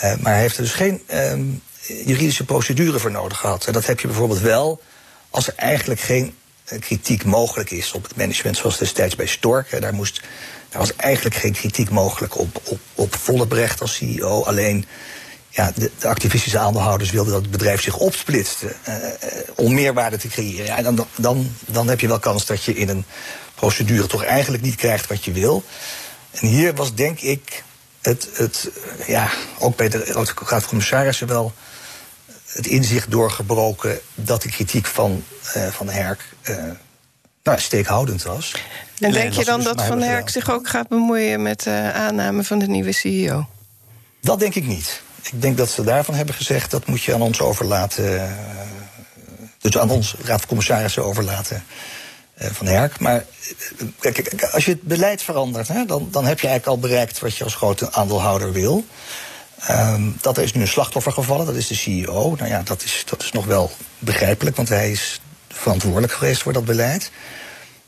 maar 0.00 0.32
hij 0.32 0.40
heeft 0.40 0.56
er 0.56 0.62
dus 0.62 0.72
geen 0.72 1.02
ehm, 1.06 1.44
juridische 1.86 2.44
procedure 2.44 2.98
voor 2.98 3.10
nodig 3.10 3.38
gehad. 3.38 3.66
En 3.66 3.72
dat 3.72 3.86
heb 3.86 4.00
je 4.00 4.06
bijvoorbeeld 4.06 4.40
wel 4.40 4.82
als 5.30 5.46
er 5.46 5.54
eigenlijk 5.56 6.00
geen 6.00 6.34
kritiek 6.78 7.24
mogelijk 7.24 7.70
is 7.70 7.92
op 7.92 8.02
het 8.02 8.16
management, 8.16 8.56
zoals 8.56 8.78
destijds 8.78 9.16
bij 9.16 9.26
Stork. 9.26 9.80
Daar 9.80 9.94
moest 9.94 10.20
er 10.70 10.78
was 10.78 10.96
eigenlijk 10.96 11.36
geen 11.36 11.52
kritiek 11.52 11.90
mogelijk 11.90 12.38
op, 12.38 12.60
op, 12.64 12.80
op 12.94 13.16
Vollebrecht 13.16 13.80
als 13.80 13.94
CEO. 13.94 14.42
Alleen 14.42 14.86
ja, 15.48 15.72
de, 15.74 15.90
de, 15.98 16.08
activistische 16.08 16.58
aandeelhouders 16.58 17.10
wilden 17.10 17.32
dat 17.32 17.42
het 17.42 17.50
bedrijf 17.50 17.82
zich 17.82 17.96
opsplitste 17.96 18.74
uh, 18.88 18.94
om 19.54 19.74
meerwaarde 19.74 20.16
te 20.16 20.28
creëren. 20.28 20.66
Ja, 20.66 20.76
en 20.76 20.84
dan, 20.84 21.06
dan, 21.16 21.52
dan 21.66 21.88
heb 21.88 22.00
je 22.00 22.08
wel 22.08 22.18
kans 22.18 22.46
dat 22.46 22.64
je 22.64 22.74
in 22.74 22.88
een 22.88 23.04
procedure 23.54 24.06
toch 24.06 24.24
eigenlijk 24.24 24.62
niet 24.62 24.74
krijgt 24.74 25.06
wat 25.06 25.24
je 25.24 25.32
wil. 25.32 25.64
En 26.30 26.46
hier 26.46 26.74
was 26.74 26.94
denk 26.94 27.20
ik 27.20 27.62
het, 28.00 28.28
het 28.32 28.70
ja, 29.06 29.30
ook 29.58 29.76
bij 29.76 29.88
de 29.88 30.04
Raad 30.04 30.34
van 30.34 30.62
Commissarissen 30.66 31.26
wel 31.26 31.52
het 32.46 32.66
inzicht 32.66 33.10
doorgebroken 33.10 34.00
dat 34.14 34.42
de 34.42 34.48
kritiek 34.48 34.86
van, 34.86 35.24
van 35.70 35.88
Herk 35.88 36.24
nou, 37.50 37.62
steekhoudend 37.62 38.22
was. 38.22 38.54
En 38.98 39.12
denk 39.12 39.32
je 39.32 39.44
dan 39.44 39.56
dus 39.56 39.64
dat 39.64 39.84
Van 39.84 40.00
Herk 40.00 40.28
zich 40.28 40.50
ook 40.50 40.68
gaat 40.68 40.88
bemoeien 40.88 41.42
met 41.42 41.62
de 41.62 41.90
aanname 41.94 42.44
van 42.44 42.58
de 42.58 42.66
nieuwe 42.66 42.92
CEO? 42.92 43.46
Dat 44.20 44.38
denk 44.38 44.54
ik 44.54 44.66
niet. 44.66 45.02
Ik 45.22 45.42
denk 45.42 45.56
dat 45.56 45.70
ze 45.70 45.84
daarvan 45.84 46.14
hebben 46.14 46.34
gezegd 46.34 46.70
dat 46.70 46.86
moet 46.86 47.02
je 47.02 47.14
aan 47.14 47.22
ons 47.22 47.40
overlaten. 47.40 48.22
Eh, 48.22 48.30
dus 49.58 49.78
aan 49.78 49.90
ons, 49.90 50.14
Raad 50.22 50.38
van 50.38 50.48
Commissarissen, 50.48 51.04
overlaten. 51.04 51.64
Van 52.36 52.66
Herk. 52.66 52.98
Maar 52.98 53.24
eh, 54.00 54.12
kijk, 54.12 54.44
als 54.44 54.64
je 54.64 54.70
het 54.70 54.82
beleid 54.82 55.22
verandert, 55.22 55.68
hè, 55.68 55.84
dan, 55.84 56.08
dan 56.10 56.24
heb 56.24 56.40
je 56.40 56.46
eigenlijk 56.48 56.66
al 56.66 56.88
bereikt 56.88 57.18
wat 57.18 57.36
je 57.36 57.44
als 57.44 57.54
grote 57.54 57.92
aandeelhouder 57.92 58.52
wil. 58.52 58.84
Um, 59.70 60.16
dat 60.20 60.36
er 60.36 60.42
is 60.42 60.52
nu 60.52 60.60
een 60.60 60.68
slachtoffer 60.68 61.12
gevallen, 61.12 61.46
dat 61.46 61.54
is 61.54 61.66
de 61.66 61.74
CEO. 61.74 62.34
Nou 62.38 62.50
ja, 62.50 62.62
dat 62.62 62.82
is, 62.82 63.02
dat 63.06 63.22
is 63.22 63.32
nog 63.32 63.44
wel 63.44 63.70
begrijpelijk, 63.98 64.56
want 64.56 64.68
hij 64.68 64.90
is 64.90 65.19
verantwoordelijk 65.60 66.12
geweest 66.12 66.42
voor 66.42 66.52
dat 66.52 66.64
beleid. 66.64 67.10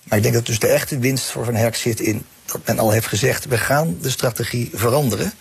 Maar 0.05 0.17
ik 0.17 0.23
denk 0.23 0.35
dat 0.35 0.47
dus 0.47 0.59
de 0.59 0.67
echte 0.67 0.99
winst 0.99 1.31
voor 1.31 1.45
Van 1.45 1.55
Herk 1.55 1.77
zit 1.77 2.01
in 2.01 2.25
dat 2.45 2.61
men 2.67 2.79
al 2.79 2.91
heeft 2.91 3.07
gezegd: 3.07 3.45
we 3.45 3.59
gaan 3.59 3.97
de 4.01 4.11
strategie 4.11 4.71
veranderen. 4.75 5.33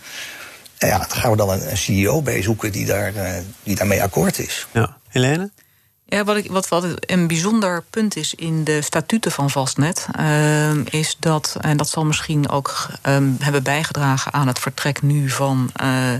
En 0.78 0.88
ja, 0.88 0.98
dan 0.98 1.10
gaan 1.10 1.30
we 1.30 1.36
dan 1.36 1.50
een, 1.50 1.76
CEO 1.76 2.22
bij 2.22 2.42
zoeken 2.42 2.72
die, 2.72 2.86
daar, 2.86 3.14
uh, 3.14 3.32
die 3.62 3.76
daarmee 3.76 4.02
akkoord 4.02 4.38
is. 4.38 4.66
Ja, 4.72 4.96
Helene? 5.08 5.50
Ja, 6.12 6.24
wat, 6.24 6.46
wat, 6.46 6.68
wat 6.68 6.86
een 7.00 7.26
bijzonder 7.26 7.84
punt 7.90 8.16
is 8.16 8.34
in 8.34 8.64
de 8.64 8.82
statuten 8.82 9.32
van 9.32 9.50
Vastnet, 9.50 10.06
uh, 10.20 10.84
is 10.84 11.16
dat, 11.18 11.56
en 11.60 11.76
dat 11.76 11.88
zal 11.88 12.04
misschien 12.04 12.48
ook 12.48 12.86
um, 13.02 13.36
hebben 13.38 13.62
bijgedragen 13.62 14.32
aan 14.32 14.46
het 14.46 14.58
vertrek 14.58 15.02
nu 15.02 15.30
van, 15.30 15.70
uh, 15.82 16.12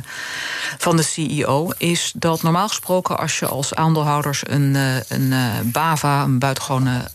van 0.78 0.96
de 0.96 1.02
CEO, 1.02 1.70
is 1.76 2.12
dat 2.16 2.42
normaal 2.42 2.68
gesproken 2.68 3.18
als 3.18 3.38
je 3.38 3.46
als 3.46 3.74
aandeelhouders 3.74 4.42
een, 4.46 4.74
uh, 4.74 4.96
een 5.08 5.34
BAVA, 5.70 6.22
een 6.22 6.38
buitengewone 6.38 7.10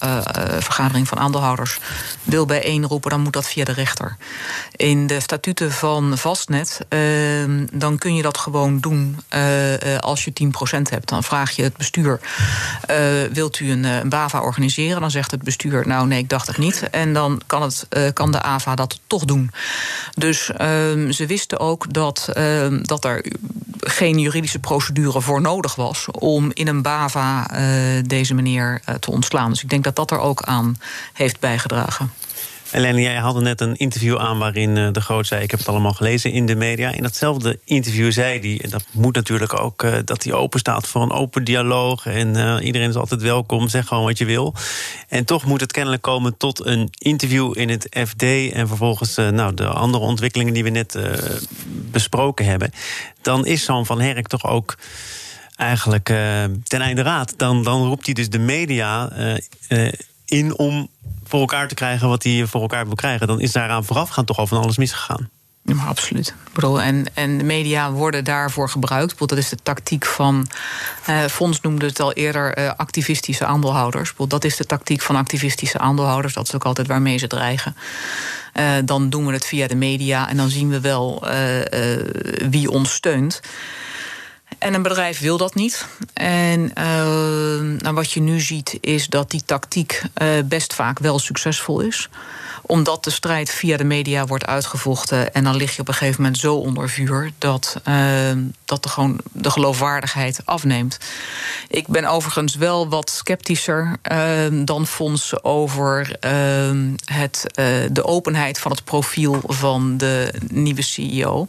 vergadering 0.60 1.08
van 1.08 1.20
aandeelhouders, 1.20 1.80
wil 2.24 2.46
bijeenroepen, 2.46 3.10
dan 3.10 3.22
moet 3.22 3.34
dat 3.34 3.48
via 3.48 3.64
de 3.64 3.72
rechter. 3.72 4.18
In 4.76 5.08
de 5.08 5.20
statuten 5.20 5.72
van 5.72 6.18
Vastnet, 6.18 6.80
ehm, 6.90 7.66
dan 7.72 7.98
kun 7.98 8.16
je 8.16 8.22
dat 8.22 8.38
gewoon 8.38 8.80
doen 8.80 9.20
als 10.00 10.26
je 10.26 10.34
10% 10.34 10.90
hebt. 10.90 11.10
Dan 11.10 11.24
vraag 11.24 11.52
je 11.52 11.64
het 11.64 11.78
bestuur. 11.78 12.20
Uh, 12.92 12.98
wilt 13.34 13.60
u 13.60 13.72
een, 13.72 13.86
eh, 13.86 13.96
een, 13.96 14.10
BAVA 14.10 14.42
organiseren? 14.42 15.02
Dan 15.02 15.12
zegt 15.12 15.32
het 15.32 15.44
bestuur, 15.44 15.88
nou 15.88 16.08
nee, 16.08 16.20
ik 16.20 16.30
dacht 16.30 16.48
het 16.48 16.58
niet. 16.58 16.90
En 16.90 17.14
dan 17.14 17.42
kan, 17.46 17.62
het, 17.62 17.88
uh, 17.90 18.08
kan 18.14 18.32
de 18.32 18.42
AVA 18.42 18.76
dat 18.76 19.00
toch 19.08 19.26
doen. 19.26 19.52
Dus 20.14 20.50
uh, 20.50 20.58
ze 21.12 21.26
wisten 21.28 21.60
ook 21.60 21.94
dat, 21.94 22.30
ehm, 22.34 22.84
dat 22.84 23.06
er 23.06 23.26
geen 23.80 24.20
juridische 24.20 24.60
procedure 24.60 25.22
voor 25.22 25.42
nodig 25.42 25.76
was... 25.76 26.06
om 26.12 26.52
in 26.54 26.68
een 26.68 26.82
BAVA 26.82 27.48
deze 28.02 28.34
meneer 28.34 28.82
te 29.00 29.12
ontslaan. 29.12 29.50
Dus 29.50 29.64
ik 29.64 29.70
denk 29.70 29.84
dat 29.84 29.96
dat 29.96 30.12
er 30.12 30.20
ook 30.20 30.42
aan 30.42 30.78
heeft 31.14 31.40
bijgedragen. 31.40 32.12
Helene, 32.72 33.02
jij 33.02 33.16
haalde 33.16 33.42
net 33.42 33.62
een 33.62 33.76
interview 33.76 34.18
aan 34.18 34.38
waarin 34.38 34.78
eh, 34.78 34.88
de 34.92 35.02
Groot 35.02 35.28
zei... 35.28 35.44
ik 35.44 35.52
heb 35.52 35.60
het 35.60 35.70
allemaal 35.70 35.94
gelezen 35.94 36.32
in 36.32 36.46
de 36.46 36.56
media. 36.56 36.92
In 36.92 37.04
datzelfde 37.04 37.60
interview 37.64 38.12
zei 38.12 38.40
hij, 38.40 38.60
en 38.64 38.70
dat 38.70 38.86
moet 38.92 39.16
natuurlijk 39.16 39.60
ook... 39.60 39.84
Uh, 39.84 39.96
dat 40.06 40.24
hij 40.24 40.34
open 40.34 40.60
staat 40.60 40.88
voor 40.88 41.02
een 41.02 41.12
open 41.12 41.44
dialoog... 41.44 42.06
en 42.06 42.38
uh, 42.38 42.58
iedereen 42.62 42.90
is 42.90 42.96
altijd 42.96 43.22
welkom, 43.22 43.68
zeg 43.68 43.88
gewoon 43.88 44.04
wat 44.04 44.18
je 44.18 44.26
wil. 44.26 44.54
En 45.08 45.26
toch 45.26 45.46
moet 45.46 45.62
het 45.62 45.72
kennelijk 45.72 46.02
komen 46.02 46.38
tot 46.38 46.66
een 46.66 46.90
interview 46.98 47.58
in 47.58 47.70
het 47.70 47.98
FD... 48.08 48.24
en 48.52 48.68
vervolgens 48.68 49.16
nou, 49.16 49.54
de 49.54 49.68
andere 49.68 50.04
ontwikkelingen 50.04 50.54
die 50.54 50.64
we 50.64 50.70
net 50.70 50.98
besproken 51.92 52.46
hebben. 52.46 52.72
Dan 53.22 53.46
is 53.46 53.64
zo'n 53.64 53.86
Van 53.86 54.02
Herk 54.02 54.28
toch 54.28 54.46
ook 54.46 54.78
eigenlijk 55.56 56.06
ten 56.64 56.82
einde 56.82 57.02
raad. 57.02 57.34
Dan, 57.38 57.64
dan 57.64 57.88
roept 57.88 58.06
hij 58.06 58.14
dus 58.14 58.30
de 58.30 58.40
media 58.40 59.12
in 60.26 60.58
om 60.58 60.90
voor 61.28 61.40
elkaar 61.40 61.68
te 61.68 61.76
krijgen 61.76 62.08
wat 62.08 62.24
hij 62.24 62.46
voor 62.46 62.62
elkaar 62.62 62.86
wil 62.86 62.96
krijgen, 62.96 63.28
dan 63.28 63.40
is 63.40 63.52
daaraan 63.52 63.86
voorafgaand 63.86 64.28
toch 64.28 64.38
al 64.38 64.48
van 64.48 64.62
alles 64.62 64.78
misgegaan. 64.78 65.30
Ja, 65.68 65.76
maar 65.76 65.88
absoluut. 65.88 66.34
Bedoel, 66.54 66.82
en, 66.82 67.06
en 67.14 67.38
de 67.38 67.44
media 67.44 67.92
worden 67.92 68.24
daarvoor 68.24 68.70
gebruikt. 68.70 69.20
Dat 69.20 69.38
is 69.38 69.50
de 69.50 69.58
tactiek 69.64 70.06
van. 70.06 70.48
Uh, 71.10 71.26
Fons 71.26 71.62
noemde 71.62 71.86
het 71.86 72.00
al 72.00 72.14
eerder 72.14 72.58
uh, 72.58 72.72
activistische 72.78 73.46
aandeelhouders. 73.46 74.14
Dat 74.28 74.44
is 74.44 74.56
de 74.56 74.66
tactiek 74.66 75.02
van 75.02 75.16
activistische 75.16 75.78
aandeelhouders. 75.78 76.34
Dat 76.34 76.48
is 76.48 76.56
ook 76.56 76.66
altijd 76.66 76.88
waarmee 76.88 77.18
ze 77.18 77.28
dreigen. 77.28 77.76
Uh, 78.54 78.72
dan 78.86 79.10
doen 79.10 79.26
we 79.26 79.34
het 79.34 79.46
via 79.46 79.68
de 79.68 79.76
media 79.76 80.30
en 80.30 80.38
dan 80.38 80.50
zien 80.50 80.70
we 80.70 80.80
wel 80.80 81.28
wie 82.50 82.72
ons 82.72 82.94
steunt. 82.94 83.42
En 84.58 84.74
een 84.74 84.82
bedrijf 84.82 85.20
wil 85.20 85.38
dat 85.38 85.56
niet. 85.56 85.86
En 86.14 86.72
uh, 86.78 87.80
nou, 87.82 87.96
wat 87.96 88.12
je 88.12 88.20
nu 88.20 88.40
ziet 88.40 88.78
is 88.82 89.08
dat 89.08 89.32
die 89.32 89.44
tactiek 89.46 90.02
uh, 90.22 90.30
best 90.46 90.74
vaak 90.74 91.00
wel 91.00 91.20
succesvol 91.20 91.80
is 91.80 92.10
omdat 92.68 93.04
de 93.04 93.10
strijd 93.10 93.50
via 93.50 93.78
de 93.78 93.84
media 93.84 94.26
wordt 94.26 94.46
uitgevochten. 94.46 95.34
En 95.34 95.44
dan 95.44 95.56
lig 95.56 95.76
je 95.76 95.82
op 95.82 95.88
een 95.88 95.94
gegeven 95.94 96.22
moment 96.22 96.40
zo 96.40 96.56
onder 96.56 96.90
vuur 96.90 97.32
dat, 97.38 97.82
uh, 97.88 97.96
dat 98.66 98.84
de, 98.84 98.90
gewoon 98.90 99.20
de 99.32 99.50
geloofwaardigheid 99.50 100.42
afneemt. 100.46 100.98
Ik 101.68 101.88
ben 101.88 102.06
overigens 102.06 102.56
wel 102.56 102.90
wat 102.90 103.10
sceptischer 103.10 103.98
uh, 104.12 104.66
dan 104.66 104.88
Fons 104.88 105.44
over 105.44 106.18
uh, 106.26 106.92
het, 107.06 107.46
de 107.92 108.04
openheid 108.04 108.60
van 108.60 108.72
het 108.72 108.84
profiel 108.84 109.42
van 109.46 109.98
de 109.98 110.34
nieuwe 110.48 110.82
CEO. 110.82 111.48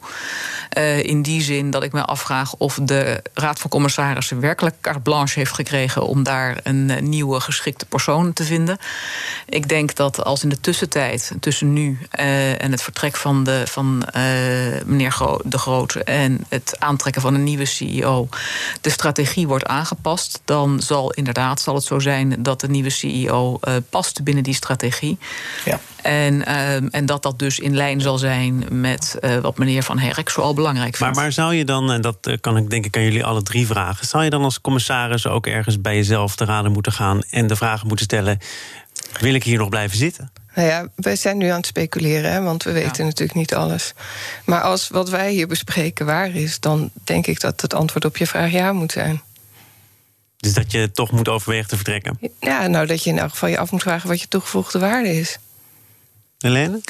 in 1.03 1.23
die 1.23 1.43
zin 1.43 1.71
dat 1.71 1.83
ik 1.83 1.93
me 1.93 2.05
afvraag 2.05 2.55
of 2.55 2.79
de 2.83 3.23
Raad 3.35 3.59
van 3.59 3.71
Commissarissen 3.71 4.41
werkelijk 4.41 4.77
carte 4.81 5.01
blanche 5.01 5.39
heeft 5.39 5.53
gekregen 5.53 6.07
om 6.07 6.23
daar 6.23 6.61
een 6.63 7.09
nieuwe 7.09 7.41
geschikte 7.41 7.87
persoon 7.87 8.33
te 8.33 8.45
vinden. 8.45 8.79
Ik 9.49 9.69
denk 9.69 9.95
dat 9.95 10.25
als 10.25 10.43
in 10.43 10.49
de 10.49 10.61
tussentijd 10.61 11.08
tussen 11.41 11.73
nu 11.73 11.99
uh, 12.19 12.63
en 12.63 12.71
het 12.71 12.83
vertrek 12.83 13.17
van, 13.17 13.45
de, 13.45 13.63
van 13.67 14.03
uh, 14.17 14.23
meneer 14.85 15.13
Gro 15.13 15.41
De 15.45 15.59
Groot 15.59 15.95
en 15.95 16.45
het 16.49 16.77
aantrekken 16.79 17.23
van 17.23 17.35
een 17.35 17.45
nieuwe 17.45 17.65
CEO 17.65 18.29
de 18.81 18.91
strategie 18.91 19.47
wordt 19.47 19.67
aangepast, 19.67 20.41
dan 20.45 20.81
zal 20.81 21.13
inderdaad 21.13 21.61
zal 21.61 21.75
het 21.75 21.85
zo 21.85 21.99
zijn 21.99 22.43
dat 22.43 22.61
de 22.61 22.69
nieuwe 22.69 22.91
CEO 22.91 23.59
uh, 23.69 23.75
past 23.91 24.23
binnen 24.23 24.43
die 24.45 24.55
strategie. 24.55 25.19
Ja. 25.65 25.81
En, 26.03 26.45
en 26.91 27.07
dat 27.07 27.23
dat 27.23 27.39
dus 27.39 27.59
in 27.59 27.77
lijn 27.77 28.01
zal 28.01 28.19
zijn 28.19 28.65
met 28.71 29.19
wat 29.43 29.59
meneer 29.59 29.83
Van 29.83 29.99
Herk 29.99 30.29
zoal 30.29 30.55
belangrijk 30.55 30.97
vindt. 30.97 31.15
Maar, 31.15 31.25
maar 31.25 31.33
zou 31.33 31.55
je 31.55 31.65
dan, 31.65 31.93
en 31.93 32.01
dat 32.01 32.37
kan 32.41 32.57
ik 32.57 32.71
denk 32.71 32.85
ik 32.85 32.97
aan 32.97 33.03
jullie 33.03 33.25
alle 33.25 33.43
drie 33.43 33.67
vragen, 33.67 34.07
zou 34.07 34.25
je 34.25 34.31
dan 34.31 34.43
als 34.43 34.61
commissaris 34.61 35.27
ook 35.27 35.47
ergens 35.47 35.81
bij 35.81 35.95
jezelf 35.95 36.37
te 36.37 36.45
raden 36.45 36.73
moeten 36.73 36.93
gaan 36.93 37.23
en 37.31 37.47
de 37.47 37.57
vragen 37.57 37.87
moeten 37.87 38.05
stellen: 38.05 38.39
wil 39.21 39.35
ik 39.35 39.45
hier 39.45 39.59
nog 39.59 39.69
blijven 39.69 39.97
zitten? 39.97 40.31
Nou 40.59 40.71
ja, 40.71 40.89
wij 40.95 41.17
zijn 41.17 41.39
nu 41.39 41.49
aan 41.49 41.57
het 41.57 41.67
speculeren, 41.67 42.33
hè, 42.33 42.43
want 42.43 42.63
we 42.63 42.73
weten 42.73 43.05
natuurlijk 43.05 43.39
niet 43.39 43.55
alles. 43.55 43.93
Maar 44.45 44.61
als 44.61 44.89
wat 44.89 45.09
wij 45.09 45.31
hier 45.31 45.47
bespreken 45.47 46.07
waar 46.07 46.35
is, 46.35 46.61
dan 46.61 46.91
denk 47.05 47.27
ik 47.27 47.41
dat 47.41 47.61
het 47.61 47.75
antwoord 47.75 48.05
op 48.05 48.17
je 48.17 48.27
vraag 48.27 48.51
ja 48.51 48.73
moet 48.73 48.93
zijn. 48.93 49.23
Dus 50.37 50.55
dat 50.55 50.73
je 50.73 50.91
toch 50.91 51.11
moet 51.11 51.29
overwegen 51.29 51.69
te 51.69 51.75
vertrekken? 51.75 52.19
Ja, 52.41 52.67
nou 52.67 52.87
dat 52.87 53.05
je 53.05 53.11
in 53.11 53.19
elk 53.19 53.31
geval 53.31 53.49
je 53.49 53.59
af 53.59 53.71
moet 53.71 53.83
vragen 53.83 54.09
wat 54.09 54.21
je 54.21 54.29
toegevoegde 54.29 54.79
waarde 54.79 55.17
is. 55.17 55.39
Helene? 56.39 56.81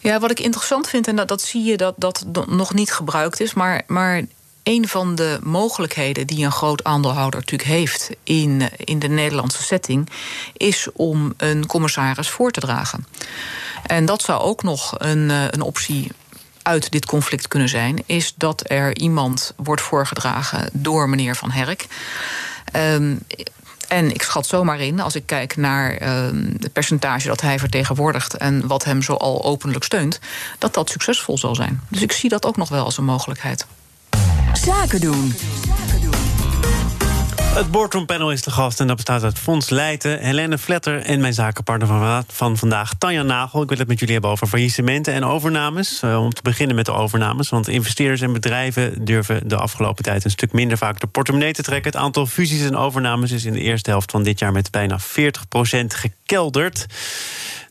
Ja, 0.00 0.20
wat 0.20 0.30
ik 0.30 0.40
interessant 0.40 0.88
vind, 0.88 1.08
en 1.08 1.16
dat, 1.16 1.28
dat 1.28 1.42
zie 1.42 1.62
je 1.62 1.76
dat 1.76 1.94
dat 1.98 2.24
nog 2.46 2.74
niet 2.74 2.92
gebruikt 2.92 3.40
is, 3.40 3.54
maar, 3.54 3.82
maar 3.86 4.22
een 4.62 4.88
van 4.88 5.14
de 5.14 5.38
mogelijkheden 5.42 6.26
die 6.26 6.44
een 6.44 6.52
groot 6.52 6.84
aandeelhouder 6.84 7.40
natuurlijk 7.40 7.68
heeft 7.68 8.10
in, 8.24 8.62
in 8.76 8.98
de 8.98 9.08
Nederlandse 9.08 9.62
setting, 9.62 10.08
is 10.56 10.88
om 10.92 11.34
een 11.36 11.66
commissaris 11.66 12.28
voor 12.28 12.50
te 12.50 12.60
dragen. 12.60 13.06
En 13.86 14.04
dat 14.04 14.22
zou 14.22 14.40
ook 14.40 14.62
nog 14.62 14.94
een, 14.98 15.30
eh, 15.30 15.44
een 15.50 15.60
optie 15.60 16.12
uit 16.62 16.90
dit 16.90 17.06
conflict 17.06 17.48
kunnen 17.48 17.68
zijn, 17.68 18.02
is 18.06 18.34
dat 18.36 18.70
er 18.70 18.96
iemand 18.98 19.52
wordt 19.56 19.82
voorgedragen 19.82 20.70
door 20.72 21.08
meneer 21.08 21.36
Van 21.36 21.50
Herk. 21.50 21.86
Um, 22.76 23.20
en 23.88 24.10
ik 24.14 24.22
schat 24.22 24.46
zomaar 24.46 24.80
in, 24.80 25.00
als 25.00 25.14
ik 25.14 25.26
kijk 25.26 25.56
naar 25.56 26.02
uh, 26.02 26.08
het 26.60 26.72
percentage 26.72 27.28
dat 27.28 27.40
hij 27.40 27.58
vertegenwoordigt 27.58 28.36
en 28.36 28.66
wat 28.66 28.84
hem 28.84 29.02
zo 29.02 29.14
al 29.14 29.44
openlijk 29.44 29.84
steunt, 29.84 30.20
dat 30.58 30.74
dat 30.74 30.90
succesvol 30.90 31.38
zal 31.38 31.54
zijn. 31.54 31.80
Dus 31.88 32.02
ik 32.02 32.12
zie 32.12 32.28
dat 32.28 32.46
ook 32.46 32.56
nog 32.56 32.68
wel 32.68 32.84
als 32.84 32.98
een 32.98 33.04
mogelijkheid. 33.04 33.66
Zaken 34.52 35.00
doen. 35.00 35.32
Het 37.54 37.70
boardroompanel 37.70 38.32
is 38.32 38.42
de 38.42 38.50
gast 38.50 38.80
en 38.80 38.86
dat 38.86 38.96
bestaat 38.96 39.22
uit 39.22 39.38
Fons 39.38 39.70
Leijten, 39.70 40.18
Helene 40.18 40.58
Vletter 40.58 41.00
en 41.02 41.20
mijn 41.20 41.34
zakenpartner 41.34 41.88
van, 41.88 42.24
van 42.28 42.56
vandaag, 42.56 42.94
Tanja 42.98 43.22
Nagel. 43.22 43.62
Ik 43.62 43.68
wil 43.68 43.78
het 43.78 43.88
met 43.88 43.98
jullie 43.98 44.12
hebben 44.14 44.30
over 44.30 44.46
faillissementen 44.46 45.14
en 45.14 45.24
overnames. 45.24 46.02
Uh, 46.04 46.22
om 46.22 46.32
te 46.32 46.42
beginnen 46.42 46.76
met 46.76 46.86
de 46.86 46.92
overnames, 46.92 47.48
want 47.48 47.68
investeerders 47.68 48.20
en 48.20 48.32
bedrijven 48.32 49.04
durven 49.04 49.48
de 49.48 49.56
afgelopen 49.56 50.04
tijd 50.04 50.24
een 50.24 50.30
stuk 50.30 50.52
minder 50.52 50.78
vaak 50.78 51.00
de 51.00 51.06
portemonnee 51.06 51.52
te 51.52 51.62
trekken. 51.62 51.92
Het 51.92 52.00
aantal 52.00 52.26
fusies 52.26 52.62
en 52.62 52.76
overnames 52.76 53.30
is 53.30 53.44
in 53.44 53.52
de 53.52 53.60
eerste 53.60 53.90
helft 53.90 54.10
van 54.10 54.22
dit 54.22 54.38
jaar 54.38 54.52
met 54.52 54.70
bijna 54.70 55.00
40% 55.00 55.02
gekelderd. 55.86 56.86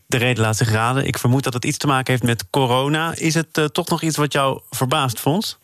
De 0.07 0.17
reden 0.17 0.43
laat 0.43 0.57
zich 0.57 0.71
raden. 0.71 1.07
Ik 1.07 1.17
vermoed 1.17 1.43
dat 1.43 1.53
het 1.53 1.65
iets 1.65 1.77
te 1.77 1.87
maken 1.87 2.11
heeft 2.11 2.23
met 2.23 2.49
corona. 2.49 3.15
Is 3.15 3.33
het 3.33 3.57
uh, 3.57 3.65
toch 3.65 3.87
nog 3.87 4.01
iets 4.01 4.17
wat 4.17 4.33
jou 4.33 4.61
verbaast, 4.69 5.19
Fons? 5.19 5.59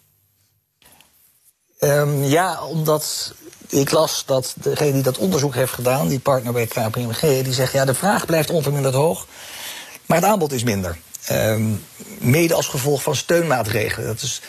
Um, 1.80 2.24
ja, 2.24 2.64
omdat 2.64 3.34
ik 3.70 3.92
las 3.92 4.24
dat 4.26 4.54
degene 4.56 4.92
die 4.92 5.02
dat 5.02 5.18
onderzoek 5.18 5.54
heeft 5.54 5.74
gedaan, 5.74 6.08
die 6.08 6.20
partner 6.20 6.54
bij 6.54 6.66
KPMG, 6.66 7.20
die 7.20 7.54
zegt 7.54 7.74
ja, 7.74 7.86
de 7.86 7.94
vraag 7.94 8.26
blijft 8.26 8.50
onverminderd 8.50 8.96
hoog, 8.96 9.28
maar 10.06 10.18
het 10.18 10.26
aanbod 10.26 10.52
is 10.52 10.64
minder. 10.64 10.98
Um, 11.32 11.84
mede 12.20 12.54
als 12.54 12.68
gevolg 12.68 13.02
van 13.02 13.16
steunmaatregelen. 13.16 14.08
Dat 14.08 14.22
is, 14.22 14.42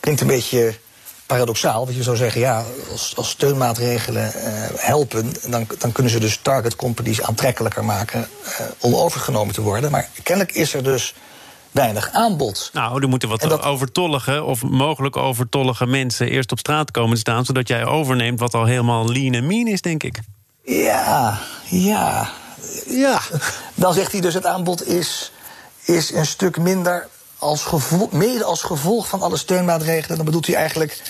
klinkt 0.00 0.20
een 0.20 0.26
beetje 0.26 0.74
paradoxaal. 1.26 1.84
Want 1.84 1.96
je 1.96 2.02
zou 2.02 2.16
zeggen, 2.16 2.40
ja, 2.40 2.64
als, 2.92 3.12
als 3.16 3.30
steunmaatregelen 3.30 4.32
uh, 4.36 4.42
helpen, 4.76 5.32
dan, 5.48 5.66
dan 5.78 5.92
kunnen 5.92 6.12
ze 6.12 6.20
dus 6.20 6.38
target 6.42 6.76
companies 6.76 7.22
aantrekkelijker 7.22 7.84
maken 7.84 8.28
uh, 8.44 8.66
om 8.78 8.94
overgenomen 8.94 9.54
te 9.54 9.60
worden. 9.60 9.90
Maar 9.90 10.08
kennelijk 10.22 10.56
is 10.56 10.74
er 10.74 10.82
dus 10.82 11.14
weinig 11.76 12.10
aanbod. 12.12 12.70
Nou, 12.72 13.02
er 13.02 13.08
moeten 13.08 13.28
wat 13.28 13.40
dat... 13.40 13.62
overtollige 13.62 14.42
of 14.42 14.62
mogelijk 14.62 15.16
overtollige 15.16 15.86
mensen 15.86 16.30
eerst 16.30 16.52
op 16.52 16.58
straat 16.58 16.90
komen 16.90 17.16
staan, 17.16 17.44
zodat 17.44 17.68
jij 17.68 17.84
overneemt 17.84 18.40
wat 18.40 18.54
al 18.54 18.64
helemaal 18.64 19.08
lean 19.12 19.34
en 19.34 19.46
mean 19.46 19.66
is, 19.66 19.80
denk 19.80 20.02
ik. 20.02 20.20
Ja, 20.62 21.38
ja. 21.64 22.30
Ja. 22.86 23.20
Dan 23.74 23.94
zegt 23.94 24.12
hij 24.12 24.20
dus: 24.20 24.34
het 24.34 24.46
aanbod 24.46 24.86
is, 24.86 25.32
is 25.84 26.12
een 26.12 26.26
stuk 26.26 26.58
minder 26.58 27.08
als 27.38 27.64
gevolg, 27.64 28.12
mede 28.12 28.44
als 28.44 28.62
gevolg 28.62 29.08
van 29.08 29.22
alle 29.22 29.36
steunmaatregelen. 29.36 30.16
Dan 30.16 30.26
bedoelt 30.26 30.46
hij 30.46 30.56
eigenlijk 30.56 31.02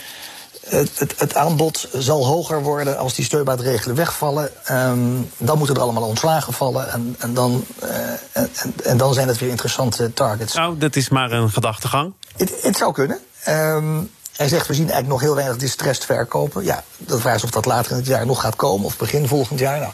het, 0.68 0.98
het, 0.98 1.14
het, 1.18 1.34
aanbod 1.34 1.88
zal 1.92 2.26
hoger 2.26 2.62
worden 2.62 2.98
als 2.98 3.14
die 3.14 3.24
steunmaatregelen 3.24 3.96
wegvallen. 3.96 4.50
Um, 4.70 5.30
dan 5.38 5.58
moeten 5.58 5.76
er 5.76 5.82
allemaal 5.82 6.02
ontslagen 6.08 6.52
vallen. 6.52 6.92
En, 6.92 7.16
en 7.18 7.34
dan, 7.34 7.64
uh, 7.82 7.90
en, 8.32 8.50
en, 8.84 8.96
dan 8.96 9.14
zijn 9.14 9.28
het 9.28 9.38
weer 9.38 9.48
interessante 9.48 10.12
targets. 10.12 10.54
Nou, 10.54 10.78
dat 10.78 10.96
is 10.96 11.08
maar 11.08 11.32
een 11.32 11.50
gedachtegang. 11.50 12.12
Het, 12.36 12.76
zou 12.76 12.92
kunnen. 12.92 13.18
Um, 13.48 14.10
hij 14.36 14.48
zegt, 14.48 14.66
we 14.66 14.74
zien 14.74 14.90
eigenlijk 14.90 15.12
nog 15.12 15.20
heel 15.20 15.34
weinig 15.34 15.56
distressed 15.56 16.04
verkopen. 16.04 16.64
Ja, 16.64 16.84
dat 16.96 17.20
vraag 17.20 17.34
is 17.34 17.44
of 17.44 17.50
dat 17.50 17.64
later 17.64 17.90
in 17.90 17.96
het 17.96 18.06
jaar 18.06 18.26
nog 18.26 18.40
gaat 18.40 18.56
komen... 18.56 18.86
of 18.86 18.96
begin 18.96 19.28
volgend 19.28 19.58
jaar. 19.58 19.78
Nou, 19.78 19.92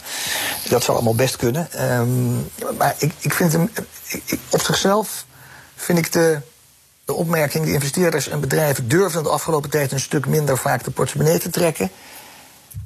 dat 0.69 0.83
zou 0.83 0.97
allemaal 0.97 1.15
best 1.15 1.35
kunnen. 1.35 1.91
Um, 1.91 2.49
maar 2.77 2.95
ik, 2.97 3.13
ik 3.19 3.33
vind 3.33 3.51
hem... 3.51 3.71
Ik, 4.07 4.39
op 4.49 4.61
zichzelf 4.61 5.25
vind 5.75 5.97
ik 5.97 6.11
de 6.11 6.41
de 7.05 7.13
opmerking: 7.13 7.65
de 7.65 7.73
investeerders 7.73 8.27
en 8.27 8.39
bedrijven 8.39 8.87
durven 8.87 9.23
de 9.23 9.29
afgelopen 9.29 9.69
tijd 9.69 9.91
een 9.91 9.99
stuk 9.99 10.25
minder 10.25 10.57
vaak 10.57 10.83
de 10.83 10.91
portemonnee 10.91 11.39
te 11.39 11.49
trekken. 11.49 11.89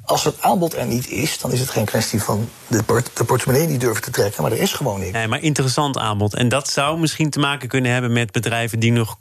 Als 0.04 0.24
het 0.24 0.42
aanbod 0.42 0.74
er 0.74 0.86
niet 0.86 1.08
is, 1.08 1.38
dan 1.38 1.52
is 1.52 1.60
het 1.60 1.70
geen 1.70 1.84
kwestie 1.84 2.22
van 2.22 2.48
de, 2.66 2.82
port 2.82 3.10
de 3.14 3.24
portemonnee 3.24 3.66
niet 3.66 3.80
durven 3.80 4.02
te 4.02 4.10
trekken, 4.10 4.42
maar 4.42 4.52
er 4.52 4.58
is 4.58 4.72
gewoon 4.72 5.00
niet. 5.00 5.12
Nee, 5.12 5.28
maar 5.28 5.42
interessant 5.42 5.98
aanbod. 5.98 6.34
En 6.34 6.48
dat 6.48 6.70
zou 6.70 6.98
misschien 6.98 7.30
te 7.30 7.38
maken 7.38 7.68
kunnen 7.68 7.92
hebben 7.92 8.12
met 8.12 8.32
bedrijven 8.32 8.78
die 8.78 8.92
nog 8.92 9.18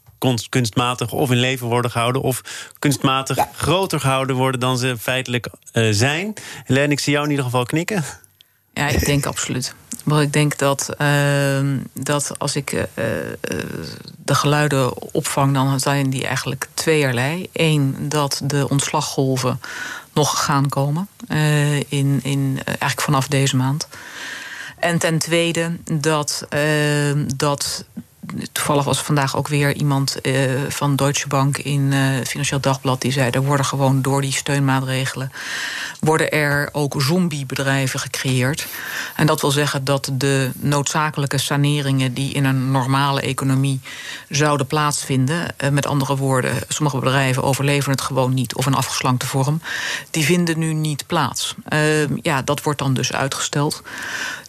kunstmatig 0.49 1.11
of 1.11 1.31
in 1.31 1.37
leven 1.37 1.67
worden 1.67 1.91
gehouden... 1.91 2.21
of 2.21 2.41
kunstmatig 2.79 3.37
groter 3.55 3.99
gehouden 3.99 4.35
worden 4.35 4.59
dan 4.59 4.77
ze 4.77 4.95
feitelijk 4.99 5.49
uh, 5.73 5.87
zijn. 5.93 6.33
Helene, 6.63 6.91
ik 6.91 6.99
zie 6.99 7.11
jou 7.11 7.23
in 7.23 7.29
ieder 7.29 7.45
geval 7.45 7.65
knikken. 7.65 8.03
Ja, 8.73 8.87
ik 8.87 9.05
denk 9.05 9.25
absoluut. 9.25 9.75
Maar 10.07 10.21
ik 10.21 10.33
denk 10.33 10.57
dat, 10.57 10.89
ehm, 10.97 11.77
dat 11.93 12.31
als 12.37 12.55
ik 12.55 12.71
uh, 12.71 12.85
de 14.15 14.35
geluiden 14.35 15.13
opvang, 15.13 15.53
dan 15.53 15.79
zijn 15.79 16.09
die 16.09 16.27
eigenlijk 16.27 16.67
tweeërlei. 16.73 17.49
Eén, 17.53 17.95
dat 17.99 18.41
de 18.43 18.69
ontslaggolven 18.69 19.59
nog 20.13 20.43
gaan 20.43 20.69
komen. 20.69 21.07
in, 21.89 22.19
in, 22.23 22.59
eigenlijk 22.65 23.01
vanaf 23.01 23.27
deze 23.27 23.55
maand. 23.55 23.87
En 24.79 24.97
ten 24.97 25.17
tweede 25.17 25.77
dat, 25.83 26.45
ehm, 26.49 27.23
dat 27.35 27.85
toevallig 28.51 28.83
was 28.83 28.99
vandaag 28.99 29.37
ook 29.37 29.47
weer 29.47 29.73
iemand 29.73 30.17
uh, 30.21 30.51
van 30.69 30.95
Deutsche 30.95 31.27
Bank 31.27 31.57
in 31.57 31.91
uh, 31.91 32.25
Financieel 32.25 32.59
Dagblad 32.59 33.01
die 33.01 33.11
zei: 33.11 33.29
er 33.29 33.43
worden 33.43 33.65
gewoon 33.65 34.01
door 34.01 34.21
die 34.21 34.31
steunmaatregelen 34.31 35.31
worden 35.99 36.31
er 36.31 36.69
ook 36.71 36.93
zombiebedrijven 36.97 37.99
gecreëerd. 37.99 38.67
En 39.15 39.27
dat 39.27 39.41
wil 39.41 39.51
zeggen 39.51 39.83
dat 39.83 40.09
de 40.13 40.51
noodzakelijke 40.55 41.37
saneringen 41.37 42.13
die 42.13 42.33
in 42.33 42.45
een 42.45 42.71
normale 42.71 43.21
economie 43.21 43.79
zouden 44.29 44.67
plaatsvinden, 44.67 45.47
uh, 45.63 45.69
met 45.69 45.85
andere 45.85 46.17
woorden, 46.17 46.53
sommige 46.67 46.97
bedrijven 46.97 47.43
overleven 47.43 47.91
het 47.91 48.01
gewoon 48.01 48.33
niet 48.33 48.55
of 48.55 48.65
in 48.65 48.73
afgeslankte 48.73 49.25
vorm, 49.25 49.61
die 50.11 50.25
vinden 50.25 50.59
nu 50.59 50.73
niet 50.73 51.07
plaats. 51.07 51.55
ja, 52.21 52.41
dat 52.41 52.63
wordt 52.63 52.79
dan 52.79 52.93
dus 52.93 53.13
uitgesteld. 53.13 53.83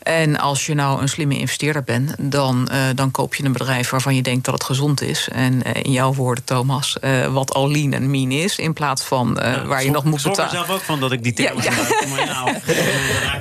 En 0.08 0.38
als 0.38 0.66
je 0.66 0.74
nou 0.74 1.00
een 1.00 1.08
slimme 1.08 1.38
investeerder 1.38 1.84
bent, 1.84 2.14
dan, 2.18 2.68
uh, 2.72 2.78
dan 2.94 3.10
koop 3.10 3.34
je 3.34 3.44
een 3.44 3.52
bedrijf 3.52 3.90
waarvan 3.90 4.14
je 4.14 4.22
denkt 4.22 4.44
dat 4.44 4.54
het 4.54 4.64
gezond 4.64 5.02
is. 5.02 5.28
En 5.32 5.52
uh, 5.52 5.72
in 5.82 5.92
jouw 5.92 6.14
woorden, 6.14 6.44
Thomas, 6.44 6.96
uh, 7.00 7.26
wat 7.26 7.54
al 7.54 7.70
lean 7.70 7.92
en 7.92 8.10
mean 8.10 8.30
is, 8.30 8.58
in 8.58 8.72
plaats 8.72 9.02
van 9.02 9.38
ja, 9.40 9.66
waar 9.66 9.84
je 9.84 9.90
nog 9.90 10.04
moet 10.04 10.22
betalen. 10.22 10.44
Ik 10.44 10.58
er 10.58 10.66
zelf 10.66 10.70
ook 10.70 10.84
van 10.84 11.00
dat 11.00 11.12
ik 11.12 11.22
die 11.22 11.32
term 11.32 11.62
ja, 11.62 11.72
ja. 11.72 12.08
maar 12.08 12.26
ja, 12.26 12.60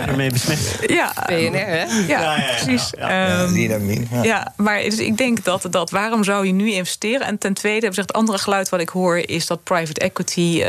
ermee 0.08 0.32
besmet. 0.32 0.84
Ja, 0.88 1.12
hè? 1.16 1.36
Ja, 1.36 1.86
ja 2.08 2.44
precies. 2.56 2.94
Ja, 2.98 3.42
um, 3.42 3.52
lean 3.54 3.72
en 3.72 3.86
mean. 3.86 4.24
Ja. 4.24 4.54
maar 4.56 4.82
dus 4.82 4.98
ik 4.98 5.18
denk 5.18 5.44
dat, 5.44 5.68
dat 5.70 5.90
waarom 5.90 6.24
zou 6.24 6.46
je 6.46 6.54
nu 6.54 6.72
investeren? 6.72 7.28
En 7.28 7.38
ten 7.38 7.54
tweede, 7.54 7.88
het 7.88 8.14
andere 8.14 8.38
geluid 8.38 8.70
wat 8.70 8.80
ik 8.80 8.90
hoor, 8.90 9.18
is 9.18 9.48
dat 9.48 9.64
private 9.64 10.00
equity 10.00 10.64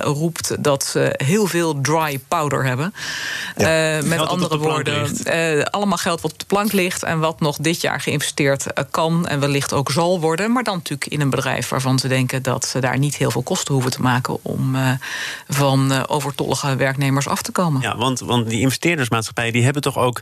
roept 0.00 0.64
dat 0.64 0.84
ze 0.84 1.14
heel 1.16 1.46
veel 1.46 1.80
dry 1.80 2.18
powder 2.28 2.64
hebben. 2.64 2.94
met 4.04 4.20
andere 4.20 4.58
woorden. 4.58 5.05
Uh, 5.10 5.62
allemaal 5.62 5.98
geld 5.98 6.20
wat 6.20 6.32
op 6.32 6.38
de 6.38 6.44
plank 6.44 6.72
ligt 6.72 7.02
en 7.02 7.18
wat 7.18 7.40
nog 7.40 7.56
dit 7.56 7.80
jaar 7.80 8.00
geïnvesteerd 8.00 8.66
uh, 8.66 8.84
kan 8.90 9.26
en 9.26 9.40
wellicht 9.40 9.72
ook 9.72 9.90
zal 9.90 10.20
worden. 10.20 10.52
Maar 10.52 10.62
dan 10.62 10.76
natuurlijk 10.76 11.10
in 11.10 11.20
een 11.20 11.30
bedrijf 11.30 11.68
waarvan 11.68 11.98
ze 11.98 12.08
denken 12.08 12.42
dat 12.42 12.66
ze 12.66 12.80
daar 12.80 12.98
niet 12.98 13.16
heel 13.16 13.30
veel 13.30 13.42
kosten 13.42 13.74
hoeven 13.74 13.90
te 13.90 14.00
maken 14.00 14.44
om 14.44 14.74
uh, 14.74 14.90
van 15.48 16.08
overtollige 16.08 16.76
werknemers 16.76 17.28
af 17.28 17.42
te 17.42 17.52
komen. 17.52 17.80
Ja, 17.80 17.96
want, 17.96 18.20
want 18.20 18.48
die 18.48 18.60
investeerdersmaatschappijen 18.60 19.52
die 19.52 19.64
hebben 19.64 19.82
toch 19.82 19.98
ook 19.98 20.20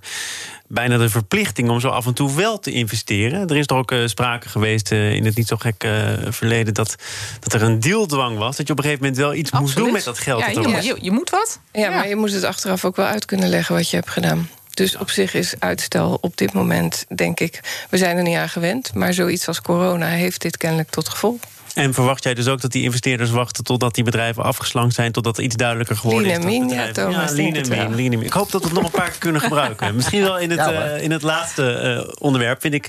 bijna 0.74 0.96
de 0.96 1.08
verplichting 1.08 1.70
om 1.70 1.80
zo 1.80 1.88
af 1.88 2.06
en 2.06 2.14
toe 2.14 2.34
wel 2.34 2.58
te 2.58 2.70
investeren. 2.70 3.48
Er 3.48 3.56
is 3.56 3.66
toch 3.66 3.78
ook 3.78 3.92
uh, 3.92 4.06
sprake 4.06 4.48
geweest 4.48 4.92
uh, 4.92 5.12
in 5.12 5.24
het 5.24 5.36
niet 5.36 5.46
zo 5.46 5.56
gek 5.56 5.84
uh, 5.84 6.08
verleden 6.28 6.74
dat, 6.74 6.94
dat 7.40 7.52
er 7.52 7.62
een 7.62 7.80
dealdwang 7.80 8.38
was. 8.38 8.56
Dat 8.56 8.66
je 8.66 8.72
op 8.72 8.78
een 8.78 8.84
gegeven 8.84 9.04
moment 9.04 9.22
wel 9.22 9.34
iets 9.34 9.50
Absoluut. 9.50 9.62
moest 9.62 9.76
doen 9.76 9.92
met 9.92 10.04
dat 10.04 10.18
geld. 10.18 10.40
Ja, 10.40 10.48
je, 10.48 10.82
je, 10.82 10.96
je, 11.00 11.10
moet 11.10 11.30
wat. 11.30 11.60
Ja, 11.72 11.80
ja, 11.80 11.90
maar 11.90 12.08
je 12.08 12.16
moet 12.16 12.32
het 12.32 12.44
achteraf 12.44 12.84
ook 12.84 12.96
wel 12.96 13.06
uit 13.06 13.24
kunnen 13.24 13.48
leggen 13.48 13.74
wat 13.74 13.90
je 13.90 13.96
hebt 13.96 14.10
gedaan. 14.10 14.48
Dus 14.70 14.96
op 14.96 15.10
zich 15.10 15.34
is 15.34 15.54
uitstel 15.58 16.18
op 16.20 16.36
dit 16.36 16.52
moment, 16.52 17.04
denk 17.14 17.40
ik, 17.40 17.60
we 17.90 17.96
zijn 17.96 18.16
er 18.16 18.22
niet 18.22 18.36
aan 18.36 18.48
gewend. 18.48 18.94
Maar 18.94 19.14
zoiets 19.14 19.48
als 19.48 19.60
corona 19.60 20.06
heeft 20.06 20.42
dit 20.42 20.56
kennelijk 20.56 20.90
tot 20.90 21.08
gevolg. 21.08 21.40
En 21.74 21.94
verwacht 21.94 22.22
jij 22.22 22.34
dus 22.34 22.48
ook 22.48 22.60
dat 22.60 22.72
die 22.72 22.82
investeerders 22.82 23.30
wachten 23.30 23.64
totdat 23.64 23.94
die 23.94 24.04
bedrijven 24.04 24.42
afgeslankt 24.42 24.94
zijn, 24.94 25.12
totdat 25.12 25.38
er 25.38 25.44
iets 25.44 25.56
duidelijker 25.56 25.96
geworden 25.96 26.30
is? 26.30 26.44
Mean, 26.44 26.68
ja, 26.68 26.92
Thomas, 26.92 27.36
ja, 27.36 27.88
Ik 28.20 28.32
hoop 28.32 28.50
dat 28.50 28.60
we 28.60 28.66
het 28.66 28.76
nog 28.76 28.84
een 28.84 28.90
paar 28.90 29.10
keer 29.10 29.18
kunnen 29.18 29.40
gebruiken. 29.50 29.94
Misschien 29.94 30.22
wel 30.22 30.38
in 30.38 30.50
het, 30.50 30.58
ja, 30.58 30.94
uh, 30.94 31.02
in 31.02 31.10
het 31.10 31.22
laatste 31.22 31.94
uh, 32.06 32.12
onderwerp, 32.18 32.60
vind 32.60 32.74
ik 32.74 32.88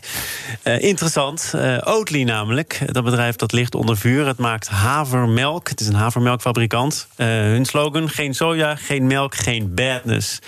uh, 0.63 0.81
interessant. 0.81 1.53
Oatly 1.83 2.23
namelijk, 2.23 2.81
dat 2.91 3.03
bedrijf 3.03 3.35
dat 3.35 3.51
ligt 3.51 3.75
onder 3.75 3.97
vuur. 3.97 4.27
Het 4.27 4.37
maakt 4.37 4.67
havermelk. 4.67 5.69
Het 5.69 5.79
is 5.79 5.87
een 5.87 5.93
havermelkfabrikant. 5.93 7.07
hun 7.15 7.65
slogan: 7.65 8.09
geen 8.09 8.33
soja, 8.33 8.75
geen 8.75 9.07
melk, 9.07 9.35
geen 9.35 9.73
badness. 9.73 10.39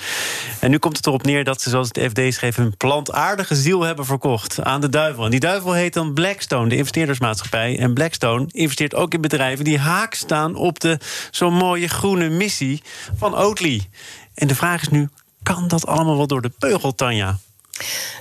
En 0.59 0.69
nu 0.69 0.77
komt 0.77 0.97
het 0.97 1.05
erop 1.07 1.23
neer 1.23 1.43
dat 1.43 1.61
ze, 1.61 1.69
zoals 1.69 1.87
het 1.91 2.11
FD 2.11 2.33
schreef, 2.33 2.55
hun 2.55 2.77
plantaardige 2.77 3.55
ziel 3.55 3.81
hebben 3.81 4.05
verkocht 4.05 4.63
aan 4.63 4.81
de 4.81 4.89
duivel. 4.89 5.23
En 5.23 5.31
die 5.31 5.39
duivel 5.39 5.73
heet 5.73 5.93
dan 5.93 6.13
Blackstone, 6.13 6.69
de 6.69 6.75
investeerdersmaatschappij. 6.75 7.79
En 7.79 7.93
Blackstone 7.93 8.26
investeert 8.47 8.95
ook 8.95 9.13
in 9.13 9.21
bedrijven 9.21 9.65
die 9.65 9.79
haak 9.79 10.13
staan 10.13 10.55
op 10.55 10.79
de 10.79 10.99
zo'n 11.31 11.53
mooie 11.53 11.87
groene 11.87 12.29
missie 12.29 12.81
van 13.17 13.35
Oatly. 13.35 13.87
En 14.33 14.47
de 14.47 14.55
vraag 14.55 14.81
is 14.81 14.89
nu: 14.89 15.09
kan 15.43 15.67
dat 15.67 15.85
allemaal 15.85 16.17
wel 16.17 16.27
door 16.27 16.41
de 16.41 16.51
beugel, 16.59 16.95
Tanja? 16.95 17.37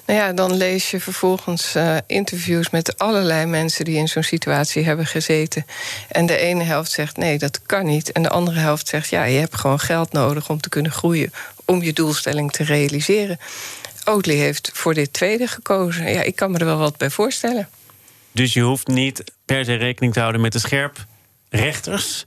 Nou 0.07 0.19
ja, 0.19 0.33
dan 0.33 0.57
lees 0.57 0.91
je 0.91 1.01
vervolgens 1.01 1.77
uh, 1.77 1.97
interviews 2.07 2.71
met 2.71 2.99
allerlei 2.99 3.47
mensen 3.47 3.85
die 3.85 3.97
in 3.97 4.09
zo'n 4.09 4.23
situatie 4.23 4.85
hebben 4.85 5.07
gezeten. 5.07 5.67
En 6.09 6.27
de 6.27 6.37
ene 6.37 6.65
helft 6.65 6.91
zegt 6.91 7.17
nee, 7.17 7.39
dat 7.39 7.63
kan 7.63 7.87
niet. 7.87 8.13
En 8.13 8.23
de 8.23 8.31
andere 8.31 8.59
helft 8.59 8.89
zegt 8.89 9.09
ja, 9.09 9.25
je 9.25 9.39
hebt 9.39 9.57
gewoon 9.57 9.81
geld 9.81 10.13
nodig 10.13 10.49
om 10.49 10.61
te 10.61 10.69
kunnen 10.69 10.93
groeien, 10.93 11.33
om 11.65 11.83
je 11.83 11.93
doelstelling 11.93 12.53
te 12.53 12.65
realiseren. 12.65 13.39
Oatly 14.05 14.35
heeft 14.35 14.71
voor 14.73 14.95
dit 14.95 15.13
tweede 15.13 15.47
gekozen. 15.47 16.13
Ja, 16.13 16.23
ik 16.23 16.37
kan 16.37 16.51
me 16.51 16.59
er 16.59 16.65
wel 16.65 16.79
wat 16.79 16.97
bij 16.97 17.11
voorstellen. 17.11 17.69
Dus 18.37 18.53
je 18.53 18.61
hoeft 18.61 18.87
niet 18.87 19.33
per 19.45 19.65
se 19.65 19.75
rekening 19.75 20.13
te 20.13 20.21
houden 20.21 20.41
met 20.41 20.53
de 20.53 20.59
scherprechters. 20.59 22.25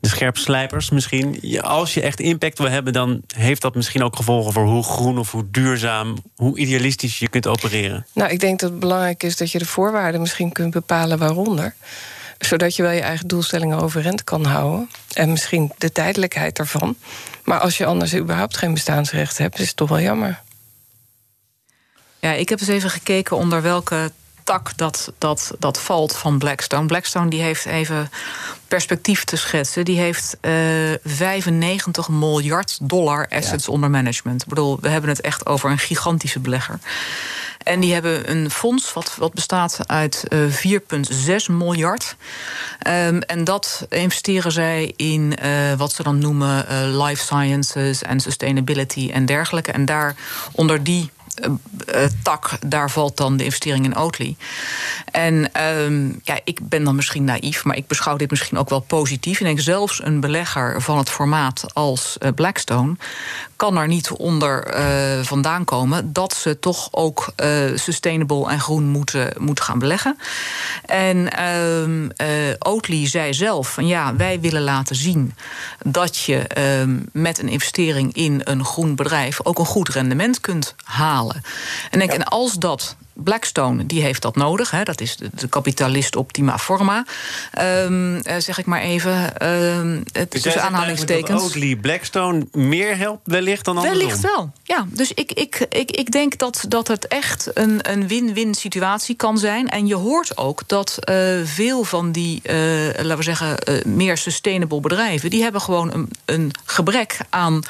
De 0.00 0.08
scherpslijpers 0.08 0.90
misschien. 0.90 1.60
Als 1.62 1.94
je 1.94 2.00
echt 2.00 2.20
impact 2.20 2.58
wil 2.58 2.68
hebben, 2.68 2.92
dan 2.92 3.22
heeft 3.36 3.62
dat 3.62 3.74
misschien 3.74 4.02
ook 4.02 4.16
gevolgen 4.16 4.52
voor 4.52 4.66
hoe 4.66 4.82
groen 4.82 5.18
of 5.18 5.30
hoe 5.30 5.50
duurzaam, 5.50 6.16
hoe 6.36 6.58
idealistisch 6.58 7.18
je 7.18 7.28
kunt 7.28 7.46
opereren. 7.46 8.06
Nou, 8.14 8.30
ik 8.30 8.40
denk 8.40 8.60
dat 8.60 8.70
het 8.70 8.80
belangrijk 8.80 9.22
is 9.22 9.36
dat 9.36 9.50
je 9.52 9.58
de 9.58 9.66
voorwaarden 9.66 10.20
misschien 10.20 10.52
kunt 10.52 10.72
bepalen 10.72 11.18
waaronder 11.18 11.74
zodat 12.38 12.76
je 12.76 12.82
wel 12.82 12.92
je 12.92 13.00
eigen 13.00 13.28
doelstellingen 13.28 13.78
overeind 13.78 14.24
kan 14.24 14.44
houden. 14.44 14.90
En 15.12 15.30
misschien 15.30 15.72
de 15.78 15.92
tijdelijkheid 15.92 16.58
ervan. 16.58 16.96
Maar 17.44 17.58
als 17.58 17.76
je 17.76 17.86
anders 17.86 18.14
überhaupt 18.14 18.56
geen 18.56 18.74
bestaansrecht 18.74 19.38
hebt, 19.38 19.58
is 19.58 19.66
het 19.66 19.76
toch 19.76 19.88
wel 19.88 20.00
jammer. 20.00 20.40
Ja, 22.18 22.32
ik 22.32 22.48
heb 22.48 22.60
eens 22.60 22.68
even 22.68 22.90
gekeken 22.90 23.36
onder 23.36 23.62
welke 23.62 24.12
tak 24.44 24.76
dat, 24.76 25.12
dat, 25.18 25.52
dat 25.58 25.80
valt 25.80 26.16
van 26.16 26.38
Blackstone. 26.38 26.86
Blackstone 26.86 27.30
die 27.30 27.42
heeft 27.42 27.66
even 27.66 28.10
perspectief 28.68 29.24
te 29.24 29.36
schetsen. 29.36 29.84
Die 29.84 29.98
heeft 29.98 30.36
uh, 30.40 30.92
eh, 30.92 30.98
95 31.04 32.08
miljard 32.08 32.78
dollar 32.82 33.28
assets 33.28 33.68
onder 33.68 33.90
management. 33.90 34.42
Ik 34.42 34.48
bedoel, 34.48 34.78
we 34.80 34.88
hebben 34.88 35.10
het 35.10 35.20
echt 35.20 35.46
over 35.46 35.70
een 35.70 35.78
gigantische 35.78 36.40
belegger. 36.40 36.78
En 37.62 37.80
die 37.80 37.92
hebben 37.92 38.30
een 38.30 38.50
fonds 38.50 38.92
wat, 38.92 39.14
wat 39.18 39.34
bestaat 39.34 39.78
uit 39.86 40.24
uh, 40.28 40.74
eh, 40.74 41.42
4,6 41.46 41.46
miljard. 41.50 42.16
Um, 42.86 43.20
en 43.20 43.44
dat 43.44 43.86
investeren 43.88 44.52
zij 44.52 44.92
in 44.96 45.34
uh, 45.42 45.72
wat 45.72 45.92
ze 45.92 46.02
dan 46.02 46.18
noemen 46.18 46.66
life 46.96 47.24
sciences 47.24 48.02
en 48.02 48.20
sustainability 48.20 49.10
en 49.12 49.26
dergelijke. 49.26 49.72
En 49.72 49.84
daar 49.84 50.14
onder 50.52 50.82
die 50.82 51.10
tak, 52.22 52.50
daar 52.66 52.90
valt 52.90 53.16
dan 53.16 53.36
de 53.36 53.44
investering 53.44 53.84
in 53.84 53.96
Oatly. 53.96 54.36
En 55.10 55.34
uh, 55.34 56.14
ja, 56.22 56.40
ik 56.44 56.68
ben 56.68 56.84
dan 56.84 56.96
misschien 56.96 57.24
naïef, 57.24 57.64
maar 57.64 57.76
ik 57.76 57.86
beschouw 57.86 58.16
dit 58.16 58.30
misschien 58.30 58.58
ook 58.58 58.68
wel 58.68 58.80
positief. 58.80 59.40
Ik 59.40 59.46
denk 59.46 59.60
zelfs 59.60 60.04
een 60.04 60.20
belegger 60.20 60.82
van 60.82 60.98
het 60.98 61.10
formaat 61.10 61.64
als 61.72 62.16
uh, 62.20 62.28
Blackstone 62.34 62.96
kan 63.56 63.76
er 63.76 63.86
niet 63.86 64.10
onder 64.10 64.60
vandaan 65.24 65.64
komen 65.64 66.12
dat 66.12 66.34
ze 66.34 66.58
toch 66.58 66.88
ook 66.90 67.32
sustainable 67.74 68.48
en 68.48 68.60
groen 68.60 68.84
moeten, 68.84 69.32
moeten 69.38 69.64
gaan 69.64 69.78
beleggen. 69.78 70.18
En 70.86 71.28
uh, 72.20 72.54
Oatly 72.58 73.08
zei 73.08 73.34
zelf 73.34 73.72
van 73.72 73.86
ja, 73.86 74.16
wij 74.16 74.40
willen 74.40 74.62
laten 74.62 74.96
zien 74.96 75.34
dat 75.84 76.16
je 76.16 76.38
ehm, 76.38 76.98
met 77.12 77.38
een 77.38 77.48
investering 77.48 78.14
in 78.14 78.40
een 78.44 78.64
groen 78.64 78.94
bedrijf 78.94 79.44
ook 79.44 79.58
een 79.58 79.64
goed 79.64 79.88
rendement 79.88 80.40
kunt 80.40 80.74
halen. 80.84 81.21
En 81.90 81.98
denk, 81.98 82.12
en 82.12 82.24
als 82.24 82.54
dat 82.54 82.96
Blackstone 83.14 83.86
die 83.86 84.02
heeft 84.02 84.22
dat 84.22 84.36
nodig. 84.36 84.70
Hè, 84.70 84.82
dat 84.82 85.00
is 85.00 85.16
de, 85.16 85.30
de 85.34 85.48
kapitalist 85.48 86.16
optima 86.16 86.58
forma. 86.58 87.04
Um, 87.60 88.22
zeg 88.38 88.58
ik 88.58 88.66
maar 88.66 88.80
even. 88.80 89.46
Um, 89.48 90.02
het, 90.12 90.30
dus 90.30 90.42
tussen 90.42 90.62
aanhalingstekens. 90.62 91.42
Oatly 91.42 91.76
Blackstone 91.76 92.46
meer 92.52 92.96
helpt 92.96 93.20
wellicht 93.24 93.64
dan 93.64 93.76
andersom? 93.76 94.00
Wellicht 94.00 94.20
wel. 94.20 94.52
Ja, 94.62 94.86
dus 94.88 95.12
ik, 95.14 95.32
ik, 95.32 95.66
ik, 95.68 95.90
ik 95.90 96.10
denk 96.10 96.38
dat, 96.38 96.64
dat 96.68 96.88
het 96.88 97.08
echt 97.08 97.50
een, 97.54 97.90
een 97.90 98.08
win-win 98.08 98.54
situatie 98.54 99.16
kan 99.16 99.38
zijn. 99.38 99.68
En 99.68 99.86
je 99.86 99.94
hoort 99.94 100.36
ook 100.36 100.62
dat 100.66 100.98
uh, 101.10 101.40
veel 101.44 101.84
van 101.84 102.12
die, 102.12 102.40
uh, 102.42 102.54
laten 102.86 103.16
we 103.16 103.22
zeggen, 103.22 103.58
meer 103.86 104.16
sustainable 104.16 104.80
bedrijven, 104.80 105.30
die 105.30 105.42
hebben 105.42 105.60
gewoon 105.60 105.92
een, 105.92 106.10
een 106.24 106.50
gebrek 106.64 107.18
aan 107.30 107.62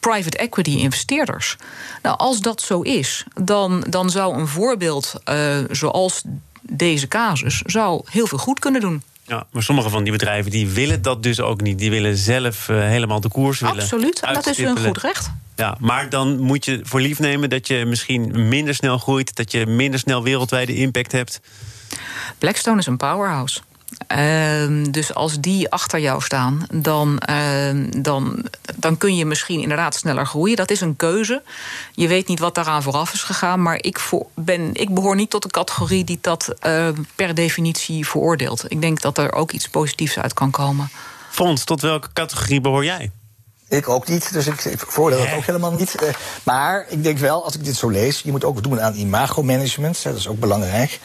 private 0.00 0.36
equity 0.36 0.70
investeerders. 0.70 1.56
Nou, 2.02 2.18
als 2.18 2.40
dat 2.40 2.62
zo 2.62 2.80
is, 2.80 3.24
dan, 3.42 3.84
dan 3.88 4.10
zou 4.10 4.38
een 4.38 4.46
voorbeeld 4.46 4.74
uh, 4.82 5.58
zoals 5.70 6.22
deze 6.60 7.08
casus 7.08 7.62
zou 7.64 8.02
heel 8.10 8.26
veel 8.26 8.38
goed 8.38 8.58
kunnen 8.58 8.80
doen. 8.80 9.02
Ja, 9.26 9.46
maar 9.50 9.62
sommige 9.62 9.88
van 9.88 10.02
die 10.02 10.12
bedrijven 10.12 10.50
die 10.50 10.68
willen 10.68 11.02
dat 11.02 11.22
dus 11.22 11.40
ook 11.40 11.60
niet. 11.60 11.78
Die 11.78 11.90
willen 11.90 12.16
zelf 12.16 12.68
uh, 12.68 12.78
helemaal 12.80 13.20
de 13.20 13.28
koers 13.28 13.60
willen. 13.60 13.80
Absoluut, 13.80 14.20
en 14.20 14.34
dat 14.34 14.46
is 14.46 14.56
hun 14.56 14.78
goed 14.78 14.98
recht. 14.98 15.30
Ja, 15.56 15.76
maar 15.80 16.08
dan 16.10 16.38
moet 16.38 16.64
je 16.64 16.80
voor 16.82 17.00
lief 17.00 17.18
nemen 17.18 17.50
dat 17.50 17.66
je 17.66 17.84
misschien 17.84 18.48
minder 18.48 18.74
snel 18.74 18.98
groeit, 18.98 19.36
dat 19.36 19.52
je 19.52 19.66
minder 19.66 20.00
snel 20.00 20.22
wereldwijde 20.22 20.74
impact 20.74 21.12
hebt. 21.12 21.40
Blackstone 22.38 22.78
is 22.78 22.86
een 22.86 22.96
powerhouse. 22.96 23.60
Ehm, 24.06 24.90
dus 24.90 25.14
als 25.14 25.40
die 25.40 25.70
achter 25.70 26.00
jou 26.00 26.22
staan, 26.22 26.66
dan, 26.72 27.18
ehm, 27.18 28.02
dan, 28.02 28.44
dan 28.76 28.98
kun 28.98 29.16
je 29.16 29.24
misschien 29.24 29.60
inderdaad 29.60 29.94
sneller 29.94 30.26
groeien. 30.26 30.56
Dat 30.56 30.70
is 30.70 30.80
een 30.80 30.96
keuze. 30.96 31.42
Je 31.92 32.08
weet 32.08 32.28
niet 32.28 32.38
wat 32.38 32.54
daaraan 32.54 32.82
vooraf 32.82 33.12
is 33.12 33.22
gegaan. 33.22 33.62
Maar 33.62 33.78
ik, 33.80 34.10
ben, 34.34 34.70
ik 34.72 34.94
behoor 34.94 35.16
niet 35.16 35.30
tot 35.30 35.42
de 35.42 35.50
categorie 35.50 36.04
die 36.04 36.18
dat 36.20 36.54
ehm, 36.60 37.02
per 37.14 37.34
definitie 37.34 38.06
veroordeelt. 38.06 38.64
Ik 38.68 38.80
denk 38.80 39.00
dat 39.00 39.18
er 39.18 39.32
ook 39.32 39.52
iets 39.52 39.68
positiefs 39.68 40.18
uit 40.18 40.34
kan 40.34 40.50
komen. 40.50 40.90
Fons, 41.30 41.64
tot 41.64 41.80
welke 41.80 42.08
categorie 42.12 42.60
behoor 42.60 42.84
jij? 42.84 43.10
Ik 43.68 43.88
ook 43.88 44.08
niet, 44.08 44.32
dus 44.32 44.46
ik, 44.46 44.64
ik 44.64 44.80
voordeel 44.80 45.18
dat 45.18 45.32
ook 45.34 45.44
helemaal 45.44 45.72
niet. 45.72 45.94
Eh, 45.94 46.08
maar 46.42 46.86
ik 46.88 47.02
denk 47.02 47.18
wel, 47.18 47.44
als 47.44 47.54
ik 47.54 47.64
dit 47.64 47.76
zo 47.76 47.88
lees, 47.88 48.20
je 48.20 48.30
moet 48.30 48.44
ook 48.44 48.62
doen 48.62 48.80
aan 48.80 48.94
imago-management. 48.94 50.02
Dat 50.02 50.16
is 50.16 50.28
ook 50.28 50.38
belangrijk. 50.40 51.00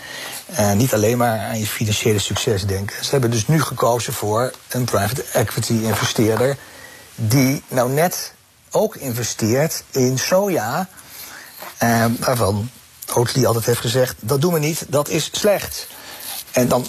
Uh, 0.60 0.72
niet 0.72 0.94
alleen 0.94 1.18
maar 1.18 1.40
aan 1.40 1.60
je 1.60 1.66
financiële 1.66 2.20
succes 2.20 2.66
denken. 2.66 3.06
Ze 3.06 3.12
hebben 3.12 3.32
dus 3.32 3.48
nu 3.48 3.62
gekozen 3.62 4.14
voor 4.14 4.52
een 4.70 4.86
private 4.86 5.24
equity 5.34 5.74
investeerder 5.74 6.58
die 7.16 7.64
nou 7.68 7.92
net 7.92 8.34
ook 8.72 8.96
investeert 8.96 9.84
in 9.92 10.20
soja, 10.20 10.90
uh, 11.84 12.06
waarvan 12.20 12.70
Oatly 13.14 13.46
altijd 13.46 13.66
heeft 13.66 13.80
gezegd: 13.80 14.16
dat 14.20 14.42
doen 14.42 14.54
we 14.54 14.60
niet, 14.60 14.86
dat 14.88 15.10
is 15.10 15.30
slecht. 15.32 15.88
En 16.52 16.68
dan, 16.68 16.88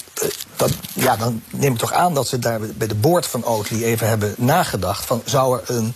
dat, 0.56 0.70
ja, 0.92 1.16
dan 1.16 1.42
neem 1.50 1.72
ik 1.72 1.78
toch 1.78 1.92
aan 1.92 2.14
dat 2.14 2.28
ze 2.28 2.38
daar 2.38 2.60
bij 2.60 2.86
de 2.86 2.94
board 2.94 3.26
van 3.26 3.44
Oatly 3.44 3.82
even 3.82 4.08
hebben 4.08 4.34
nagedacht: 4.38 5.04
van 5.04 5.22
zou 5.24 5.58
er 5.58 5.76
een, 5.76 5.94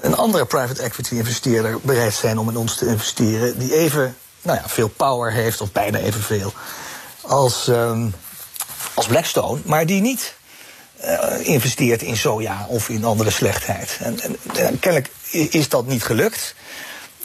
een 0.00 0.16
andere 0.16 0.44
private 0.44 0.82
equity 0.82 1.14
investeerder 1.14 1.78
bereid 1.82 2.14
zijn 2.14 2.38
om 2.38 2.48
in 2.48 2.56
ons 2.56 2.76
te 2.76 2.86
investeren, 2.86 3.58
die 3.58 3.74
even 3.74 4.16
nou 4.42 4.58
ja, 4.58 4.68
veel 4.68 4.88
power 4.88 5.32
heeft, 5.32 5.60
of 5.60 5.72
bijna 5.72 5.98
evenveel, 5.98 6.52
als, 7.20 7.66
um, 7.66 8.14
als 8.94 9.06
Blackstone, 9.06 9.60
maar 9.64 9.86
die 9.86 10.00
niet 10.00 10.34
uh, 11.04 11.46
investeert 11.46 12.02
in 12.02 12.16
soja 12.16 12.66
of 12.68 12.88
in 12.88 13.04
andere 13.04 13.30
slechtheid. 13.30 13.98
En, 14.00 14.20
en, 14.20 14.36
en 14.54 14.78
kennelijk 14.78 15.10
is 15.30 15.68
dat 15.68 15.86
niet 15.86 16.02
gelukt. 16.02 16.54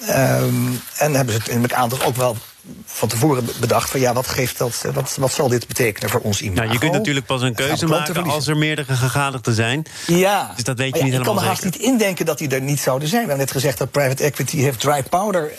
Um, 0.09 0.81
en 0.97 1.13
hebben 1.13 1.33
ze 1.33 1.39
het 1.39 1.49
in 1.49 1.61
het 1.61 1.73
aantal 1.73 2.03
ook 2.03 2.15
wel 2.15 2.37
van 2.85 3.07
tevoren 3.07 3.45
bedacht 3.59 3.89
van 3.89 3.99
ja, 3.99 4.13
wat 4.13 4.27
geeft 4.27 4.57
dat, 4.57 4.85
wat, 4.93 5.15
wat 5.19 5.31
zal 5.31 5.47
dit 5.47 5.67
betekenen 5.67 6.09
voor 6.09 6.19
ons 6.19 6.41
imago? 6.41 6.61
Nou, 6.61 6.73
je 6.73 6.79
kunt 6.79 6.91
natuurlijk 6.91 7.25
pas 7.25 7.41
een 7.41 7.55
keuze 7.55 7.85
maken 7.85 8.23
als 8.23 8.47
er 8.47 8.57
meerdere 8.57 8.95
gegadigden 8.95 9.53
zijn. 9.53 9.85
Ja, 10.07 10.51
dus 10.55 10.63
dat 10.63 10.77
weet 10.77 10.93
je 10.93 10.97
ja, 10.97 11.03
niet 11.03 11.13
helemaal 11.13 11.33
Ik 11.33 11.39
kan 11.39 11.47
me 11.47 11.49
haast 11.49 11.63
niet 11.63 11.75
indenken 11.75 12.25
dat 12.25 12.37
die 12.37 12.49
er 12.49 12.61
niet 12.61 12.79
zouden 12.79 13.07
zijn. 13.07 13.21
We 13.21 13.27
hebben 13.27 13.45
net 13.45 13.55
gezegd 13.55 13.77
dat 13.77 13.91
private 13.91 14.23
equity 14.23 14.57
heeft 14.57 14.79
dry 14.79 15.03
powder. 15.03 15.53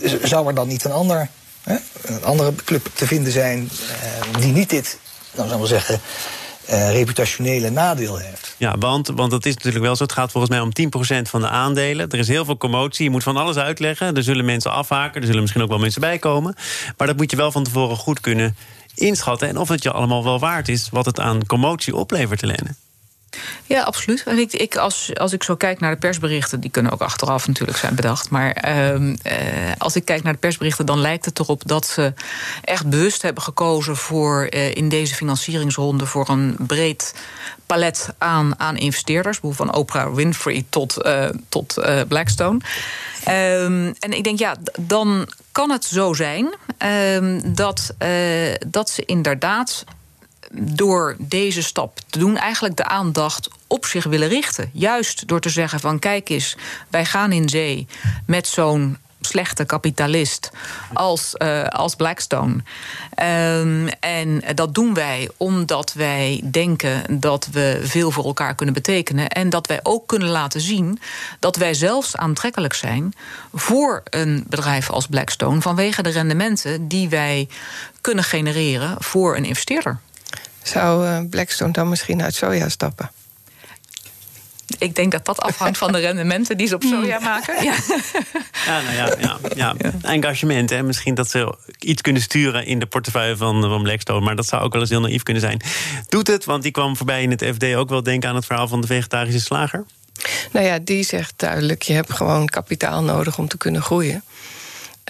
Uh, 0.00 0.10
zou 0.22 0.46
er 0.48 0.54
dan 0.54 0.68
niet 0.68 0.84
een, 0.84 0.92
ander, 0.92 1.28
hè, 1.62 1.76
een 2.02 2.24
andere 2.24 2.54
club 2.64 2.88
te 2.94 3.06
vinden 3.06 3.32
zijn 3.32 3.70
uh, 3.80 4.40
die 4.40 4.52
niet 4.52 4.70
dit, 4.70 4.98
nou 5.34 5.48
zou 5.48 5.60
we 5.60 5.66
zeggen, 5.66 6.00
uh, 6.70 6.90
reputationele 6.90 7.70
nadeel 7.70 8.16
heeft. 8.16 8.54
Ja, 8.56 8.78
want, 8.78 9.08
want 9.08 9.30
dat 9.30 9.46
is 9.46 9.54
natuurlijk 9.54 9.84
wel 9.84 9.96
zo. 9.96 10.02
Het 10.02 10.12
gaat 10.12 10.30
volgens 10.30 10.52
mij 10.52 10.60
om 10.60 10.70
10% 11.22 11.22
van 11.22 11.40
de 11.40 11.48
aandelen. 11.48 12.08
Er 12.10 12.18
is 12.18 12.28
heel 12.28 12.44
veel 12.44 12.56
commotie. 12.56 13.04
Je 13.04 13.10
moet 13.10 13.22
van 13.22 13.36
alles 13.36 13.56
uitleggen. 13.56 14.16
Er 14.16 14.22
zullen 14.22 14.44
mensen 14.44 14.72
afhaken. 14.72 15.20
Er 15.20 15.26
zullen 15.26 15.40
misschien 15.40 15.62
ook 15.62 15.68
wel 15.68 15.78
mensen 15.78 16.00
bij 16.00 16.18
komen. 16.18 16.54
Maar 16.96 17.06
dat 17.06 17.16
moet 17.16 17.30
je 17.30 17.36
wel 17.36 17.52
van 17.52 17.64
tevoren 17.64 17.96
goed 17.96 18.20
kunnen 18.20 18.56
inschatten. 18.94 19.48
En 19.48 19.56
of 19.56 19.68
het 19.68 19.82
je 19.82 19.92
allemaal 19.92 20.24
wel 20.24 20.38
waard 20.38 20.68
is 20.68 20.88
wat 20.90 21.06
het 21.06 21.20
aan 21.20 21.46
commotie 21.46 21.96
oplevert, 21.96 22.40
Helene. 22.40 22.74
Ja, 23.66 23.82
absoluut. 23.82 24.22
En 24.22 24.38
ik, 24.38 24.52
ik, 24.52 24.76
als, 24.76 25.10
als 25.14 25.32
ik 25.32 25.42
zo 25.42 25.56
kijk 25.56 25.80
naar 25.80 25.90
de 25.90 25.98
persberichten, 25.98 26.60
die 26.60 26.70
kunnen 26.70 26.92
ook 26.92 27.00
achteraf 27.00 27.46
natuurlijk 27.46 27.78
zijn 27.78 27.94
bedacht. 27.94 28.30
Maar 28.30 28.50
eh, 28.50 29.00
als 29.78 29.96
ik 29.96 30.04
kijk 30.04 30.22
naar 30.22 30.32
de 30.32 30.38
persberichten, 30.38 30.86
dan 30.86 31.00
lijkt 31.00 31.24
het 31.24 31.38
erop 31.38 31.62
dat 31.66 31.86
ze 31.86 32.12
echt 32.64 32.86
bewust 32.86 33.22
hebben 33.22 33.42
gekozen 33.42 33.96
voor 33.96 34.44
eh, 34.44 34.74
in 34.74 34.88
deze 34.88 35.14
financieringsronde 35.14 36.06
voor 36.06 36.28
een 36.28 36.56
breed 36.58 37.14
palet 37.66 38.08
aan, 38.18 38.60
aan 38.60 38.76
investeerders. 38.76 39.38
Van 39.42 39.74
Oprah 39.74 40.14
Winfrey 40.14 40.64
tot, 40.68 41.06
uh, 41.06 41.28
tot 41.48 41.80
Blackstone. 42.08 42.58
Um, 43.28 43.94
en 43.98 44.12
ik 44.12 44.24
denk, 44.24 44.38
ja, 44.38 44.56
dan 44.80 45.28
kan 45.52 45.70
het 45.70 45.84
zo 45.84 46.12
zijn 46.12 46.54
um, 47.14 47.54
dat, 47.54 47.94
dat 48.66 48.90
ze 48.90 49.04
inderdaad 49.04 49.84
door 50.58 51.16
deze 51.18 51.62
stap 51.62 51.98
te 52.10 52.18
doen, 52.18 52.36
eigenlijk 52.36 52.76
de 52.76 52.84
aandacht 52.84 53.48
op 53.66 53.86
zich 53.86 54.04
willen 54.04 54.28
richten. 54.28 54.70
Juist 54.72 55.28
door 55.28 55.40
te 55.40 55.50
zeggen 55.50 55.80
van 55.80 55.98
kijk 55.98 56.28
eens, 56.28 56.56
wij 56.90 57.04
gaan 57.04 57.32
in 57.32 57.48
zee 57.48 57.86
met 58.26 58.46
zo'n 58.46 58.96
slechte 59.26 59.64
kapitalist 59.64 60.50
als, 60.92 61.34
uh, 61.38 61.64
als 61.64 61.94
Blackstone. 61.94 62.62
Um, 63.22 63.88
en 63.88 64.42
dat 64.54 64.74
doen 64.74 64.94
wij 64.94 65.30
omdat 65.36 65.92
wij 65.92 66.40
denken 66.50 67.20
dat 67.20 67.48
we 67.52 67.80
veel 67.82 68.10
voor 68.10 68.24
elkaar 68.24 68.54
kunnen 68.54 68.74
betekenen. 68.74 69.28
En 69.28 69.50
dat 69.50 69.66
wij 69.66 69.80
ook 69.82 70.06
kunnen 70.06 70.28
laten 70.28 70.60
zien 70.60 71.00
dat 71.38 71.56
wij 71.56 71.74
zelfs 71.74 72.16
aantrekkelijk 72.16 72.74
zijn 72.74 73.14
voor 73.54 74.02
een 74.04 74.44
bedrijf 74.48 74.90
als 74.90 75.06
Blackstone 75.06 75.60
vanwege 75.60 76.02
de 76.02 76.10
rendementen 76.10 76.88
die 76.88 77.08
wij 77.08 77.48
kunnen 78.00 78.24
genereren 78.24 78.96
voor 78.98 79.36
een 79.36 79.44
investeerder. 79.44 79.98
Zou 80.66 81.06
uh, 81.06 81.18
Blackstone 81.30 81.72
dan 81.72 81.88
misschien 81.88 82.22
uit 82.22 82.34
soja 82.34 82.68
stappen? 82.68 83.10
Ik 84.78 84.94
denk 84.94 85.12
dat 85.12 85.24
dat 85.24 85.40
afhangt 85.40 85.78
van 85.78 85.92
de 85.92 85.98
rendementen 85.98 86.56
die 86.56 86.66
ze 86.66 86.74
op 86.74 86.82
soja 86.82 87.18
maken. 87.20 87.64
Ja, 87.64 87.74
ja 88.66 88.80
nou 88.80 88.94
ja, 88.94 89.14
ja, 89.54 89.74
ja. 89.78 89.92
engagement. 90.02 90.70
Hè. 90.70 90.82
Misschien 90.82 91.14
dat 91.14 91.30
ze 91.30 91.54
iets 91.78 92.02
kunnen 92.02 92.22
sturen 92.22 92.66
in 92.66 92.78
de 92.78 92.86
portefeuille 92.86 93.36
van, 93.36 93.62
van 93.62 93.82
Blackstone. 93.82 94.24
Maar 94.24 94.36
dat 94.36 94.46
zou 94.46 94.62
ook 94.62 94.72
wel 94.72 94.80
eens 94.80 94.90
heel 94.90 95.00
naïef 95.00 95.22
kunnen 95.22 95.42
zijn. 95.42 95.60
Doet 96.08 96.26
het, 96.26 96.44
want 96.44 96.62
die 96.62 96.72
kwam 96.72 96.96
voorbij 96.96 97.22
in 97.22 97.30
het 97.30 97.44
FD 97.54 97.74
ook 97.74 97.88
wel 97.88 98.02
denken 98.02 98.28
aan 98.28 98.34
het 98.34 98.46
verhaal 98.46 98.68
van 98.68 98.80
de 98.80 98.86
vegetarische 98.86 99.40
slager. 99.40 99.84
Nou 100.52 100.66
ja, 100.66 100.78
die 100.78 101.02
zegt 101.02 101.32
duidelijk: 101.36 101.82
je 101.82 101.92
hebt 101.92 102.12
gewoon 102.12 102.46
kapitaal 102.46 103.02
nodig 103.02 103.38
om 103.38 103.48
te 103.48 103.56
kunnen 103.56 103.82
groeien. 103.82 104.22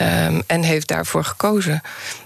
Um, 0.02 0.42
en 0.46 0.62
heeft 0.62 0.88
daarvoor 0.88 1.24
gekozen. 1.24 1.82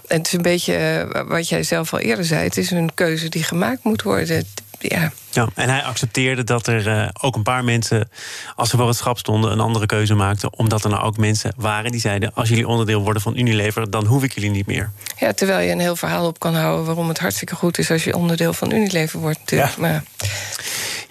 En 0.07 0.17
het 0.17 0.27
is 0.27 0.33
een 0.33 0.41
beetje 0.41 1.07
uh, 1.13 1.21
wat 1.27 1.49
jij 1.49 1.63
zelf 1.63 1.93
al 1.93 1.99
eerder 1.99 2.25
zei: 2.25 2.43
het 2.43 2.57
is 2.57 2.71
een 2.71 2.93
keuze 2.93 3.29
die 3.29 3.43
gemaakt 3.43 3.83
moet 3.83 4.01
worden. 4.01 4.45
Ja. 4.79 5.11
Ja, 5.31 5.47
en 5.55 5.69
hij 5.69 5.83
accepteerde 5.83 6.43
dat 6.43 6.67
er 6.67 6.87
uh, 6.87 7.07
ook 7.21 7.35
een 7.35 7.43
paar 7.43 7.63
mensen, 7.63 8.09
als 8.55 8.69
ze 8.69 8.77
voor 8.77 8.87
het 8.87 8.97
schap 8.97 9.17
stonden, 9.17 9.51
een 9.51 9.59
andere 9.59 9.85
keuze 9.85 10.13
maakten. 10.13 10.57
Omdat 10.57 10.83
er 10.83 10.89
nou 10.89 11.03
ook 11.03 11.17
mensen 11.17 11.53
waren 11.57 11.91
die 11.91 11.99
zeiden: 11.99 12.33
als 12.33 12.49
jullie 12.49 12.67
onderdeel 12.67 13.01
worden 13.01 13.21
van 13.21 13.37
Unilever, 13.37 13.89
dan 13.89 14.05
hoef 14.05 14.23
ik 14.23 14.33
jullie 14.33 14.49
niet 14.49 14.67
meer. 14.67 14.91
Ja, 15.17 15.33
terwijl 15.33 15.59
je 15.59 15.71
een 15.71 15.79
heel 15.79 15.95
verhaal 15.95 16.25
op 16.25 16.39
kan 16.39 16.55
houden 16.55 16.85
waarom 16.85 17.07
het 17.07 17.19
hartstikke 17.19 17.55
goed 17.55 17.77
is 17.77 17.91
als 17.91 18.03
je 18.03 18.15
onderdeel 18.15 18.53
van 18.53 18.73
Unilever 18.73 19.19
wordt. 19.19 19.39
Natuurlijk. 19.39 19.71
Ja. 19.71 19.81
Maar, 19.81 20.03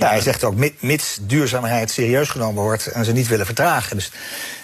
ja, 0.01 0.09
hij 0.09 0.21
zegt 0.21 0.45
ook, 0.45 0.55
mits 0.81 1.19
duurzaamheid 1.21 1.91
serieus 1.91 2.29
genomen 2.29 2.63
wordt 2.63 2.87
en 2.87 3.05
ze 3.05 3.13
niet 3.13 3.29
willen 3.29 3.47
vertragen. 3.47 3.97
Dus 3.97 4.11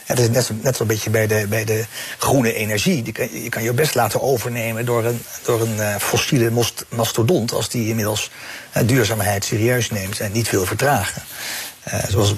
het 0.05 0.18
is 0.18 0.29
net, 0.29 0.62
net 0.62 0.77
zo'n 0.77 0.87
beetje 0.87 1.11
bij 1.11 1.27
de, 1.27 1.46
bij 1.49 1.64
de 1.64 1.85
groene 2.18 2.53
energie. 2.55 3.03
Die 3.03 3.12
kan, 3.12 3.42
je 3.42 3.49
kan 3.49 3.62
je 3.62 3.72
best 3.72 3.94
laten 3.94 4.22
overnemen 4.22 4.85
door 4.85 5.05
een, 5.05 5.22
door 5.44 5.61
een 5.61 5.77
uh, 5.77 5.96
fossiele 5.96 6.64
mastodont... 6.88 7.53
als 7.53 7.68
die 7.68 7.88
inmiddels 7.88 8.31
uh, 8.77 8.83
duurzaamheid 8.87 9.44
serieus 9.44 9.90
neemt 9.90 10.20
en 10.20 10.33
niet 10.33 10.51
wil 10.51 10.66
vertragen. 10.66 11.22
Uh, 11.88 12.05
zoals 12.09 12.35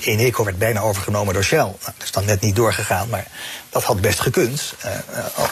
Eneco 0.00 0.44
werd 0.44 0.58
bijna 0.58 0.80
overgenomen 0.80 1.34
door 1.34 1.44
Shell. 1.44 1.58
Nou, 1.58 1.76
dat 1.82 1.94
is 2.02 2.10
dan 2.10 2.24
net 2.24 2.40
niet 2.40 2.56
doorgegaan, 2.56 3.08
maar 3.08 3.26
dat 3.70 3.82
had 3.82 4.00
best 4.00 4.20
gekund... 4.20 4.74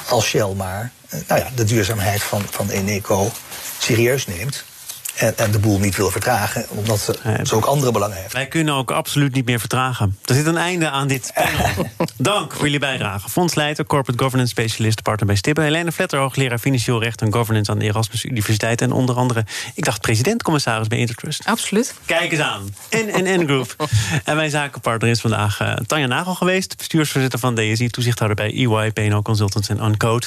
als 0.09 0.27
Shell 0.27 0.53
maar 0.57 0.91
nou 1.27 1.41
ja, 1.41 1.51
de 1.55 1.65
duurzaamheid 1.65 2.23
van, 2.23 2.43
van 2.51 2.71
Eneco 2.71 3.31
serieus 3.79 4.27
neemt... 4.27 4.65
En, 5.15 5.39
en, 5.39 5.51
de 5.51 5.59
boel 5.59 5.79
niet 5.79 5.97
wil 5.97 6.11
vertragen, 6.11 6.67
omdat 6.69 7.01
ze, 7.01 7.55
ook 7.55 7.65
andere 7.65 7.93
belangen 7.93 8.17
heeft. 8.17 8.33
Wij 8.33 8.47
kunnen 8.47 8.75
ook 8.75 8.91
absoluut 8.91 9.35
niet 9.35 9.45
meer 9.45 9.59
vertragen. 9.61 10.19
Er 10.25 10.35
zit 10.35 10.47
een 10.47 10.57
einde 10.57 10.91
aan 10.91 11.09
dit 11.09 11.33
panel. 11.35 11.87
Dank 12.17 12.53
voor 12.53 12.65
jullie 12.65 12.79
bijdrage. 12.79 13.29
Fondsleider, 13.29 13.87
Corporate 13.87 14.23
Governance 14.23 14.51
Specialist, 14.51 15.03
partner 15.03 15.27
bij 15.27 15.37
Stibbe. 15.37 15.63
Helene 15.63 15.93
Vletter, 15.93 16.19
hoogleraar 16.19 16.59
Financieel 16.59 17.03
Recht 17.03 17.23
en 17.23 17.33
Governance 17.33 17.71
aan 17.71 17.79
de 17.79 17.85
Erasmus 17.85 18.25
Universiteit. 18.25 18.81
En 18.81 18.93
onder 18.93 19.15
andere, 19.15 19.45
ik 19.75 19.85
dacht 19.85 20.01
president-commissaris 20.01 20.89
bij 20.89 20.99
Intertrust. 20.99 21.43
Absoluut. 21.45 21.95
Kijk 22.05 22.33
eens 22.33 22.41
aan. 22.41 22.75
NNN 22.91 23.45
Group. 23.45 23.77
en 24.25 24.37
mijn 24.37 24.51
zakenpartner 24.51 25.11
is 25.11 25.21
vandaag 25.21 25.61
uh, 25.61 25.75
Tanja 25.75 26.07
Nagel 26.07 26.35
geweest, 26.35 26.77
bestuursvoorzitter 26.77 27.39
van 27.39 27.55
DSI, 27.55 27.89
toezichthouder 27.89 28.37
bij 28.37 28.55
EY, 28.55 28.91
PNO 28.91 29.23
Consultants 29.23 29.69
en 29.69 29.85
Uncode. 29.85 30.27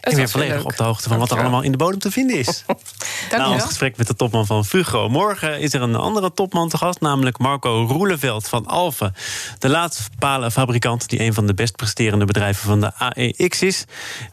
En 0.00 0.16
weer 0.16 0.28
volledig 0.28 0.64
op 0.64 0.76
de 0.76 0.82
hoogte 0.82 1.08
van 1.08 1.18
wat 1.18 1.30
er 1.30 1.38
allemaal 1.38 1.62
in 1.62 1.70
de 1.70 1.76
bodem 1.76 1.98
te 1.98 2.10
vinden 2.10 2.38
is. 2.38 2.64
Na 3.36 3.52
ons 3.52 3.64
gesprek 3.64 3.96
met 3.96 4.06
de 4.06 4.14
topman 4.14 4.46
van 4.46 4.64
Fugro. 4.64 5.08
Morgen 5.08 5.60
is 5.60 5.74
er 5.74 5.82
een 5.82 5.94
andere 5.94 6.32
topman 6.32 6.68
te 6.68 6.76
gast, 6.76 7.00
namelijk 7.00 7.38
Marco 7.38 7.86
Roeleveld 7.88 8.48
van 8.48 8.66
Alphen. 8.66 9.14
De 9.58 9.68
laatste 9.68 10.02
fabrikant 10.50 11.08
die 11.08 11.20
een 11.20 11.34
van 11.34 11.46
de 11.46 11.54
best 11.54 11.76
presterende 11.76 12.24
bedrijven 12.24 12.62
van 12.62 12.80
de 12.80 12.94
AEX 12.94 13.62
is. 13.62 13.84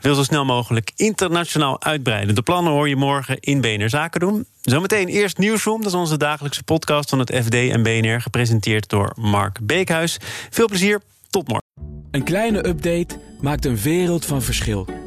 Wil 0.01 0.15
zo 0.15 0.23
snel 0.23 0.45
mogelijk 0.45 0.91
internationaal 0.95 1.83
uitbreiden. 1.83 2.35
De 2.35 2.41
plannen 2.41 2.73
hoor 2.73 2.89
je 2.89 2.95
morgen 2.95 3.39
in 3.39 3.61
BNR 3.61 3.89
Zaken 3.89 4.19
doen. 4.19 4.47
Zometeen 4.61 5.07
eerst 5.07 5.37
Nieuwsroom, 5.37 5.81
dat 5.81 5.91
is 5.91 5.97
onze 5.97 6.17
dagelijkse 6.17 6.63
podcast 6.63 7.09
van 7.09 7.19
het 7.19 7.35
FD 7.43 7.53
en 7.53 7.83
BNR, 7.83 8.21
gepresenteerd 8.21 8.89
door 8.89 9.11
Mark 9.15 9.59
Beekhuis. 9.61 10.17
Veel 10.49 10.67
plezier, 10.67 11.01
tot 11.29 11.47
morgen. 11.47 11.65
Een 12.11 12.23
kleine 12.23 12.67
update 12.67 13.19
maakt 13.41 13.65
een 13.65 13.77
wereld 13.77 14.25
van 14.25 14.41
verschil. 14.41 15.06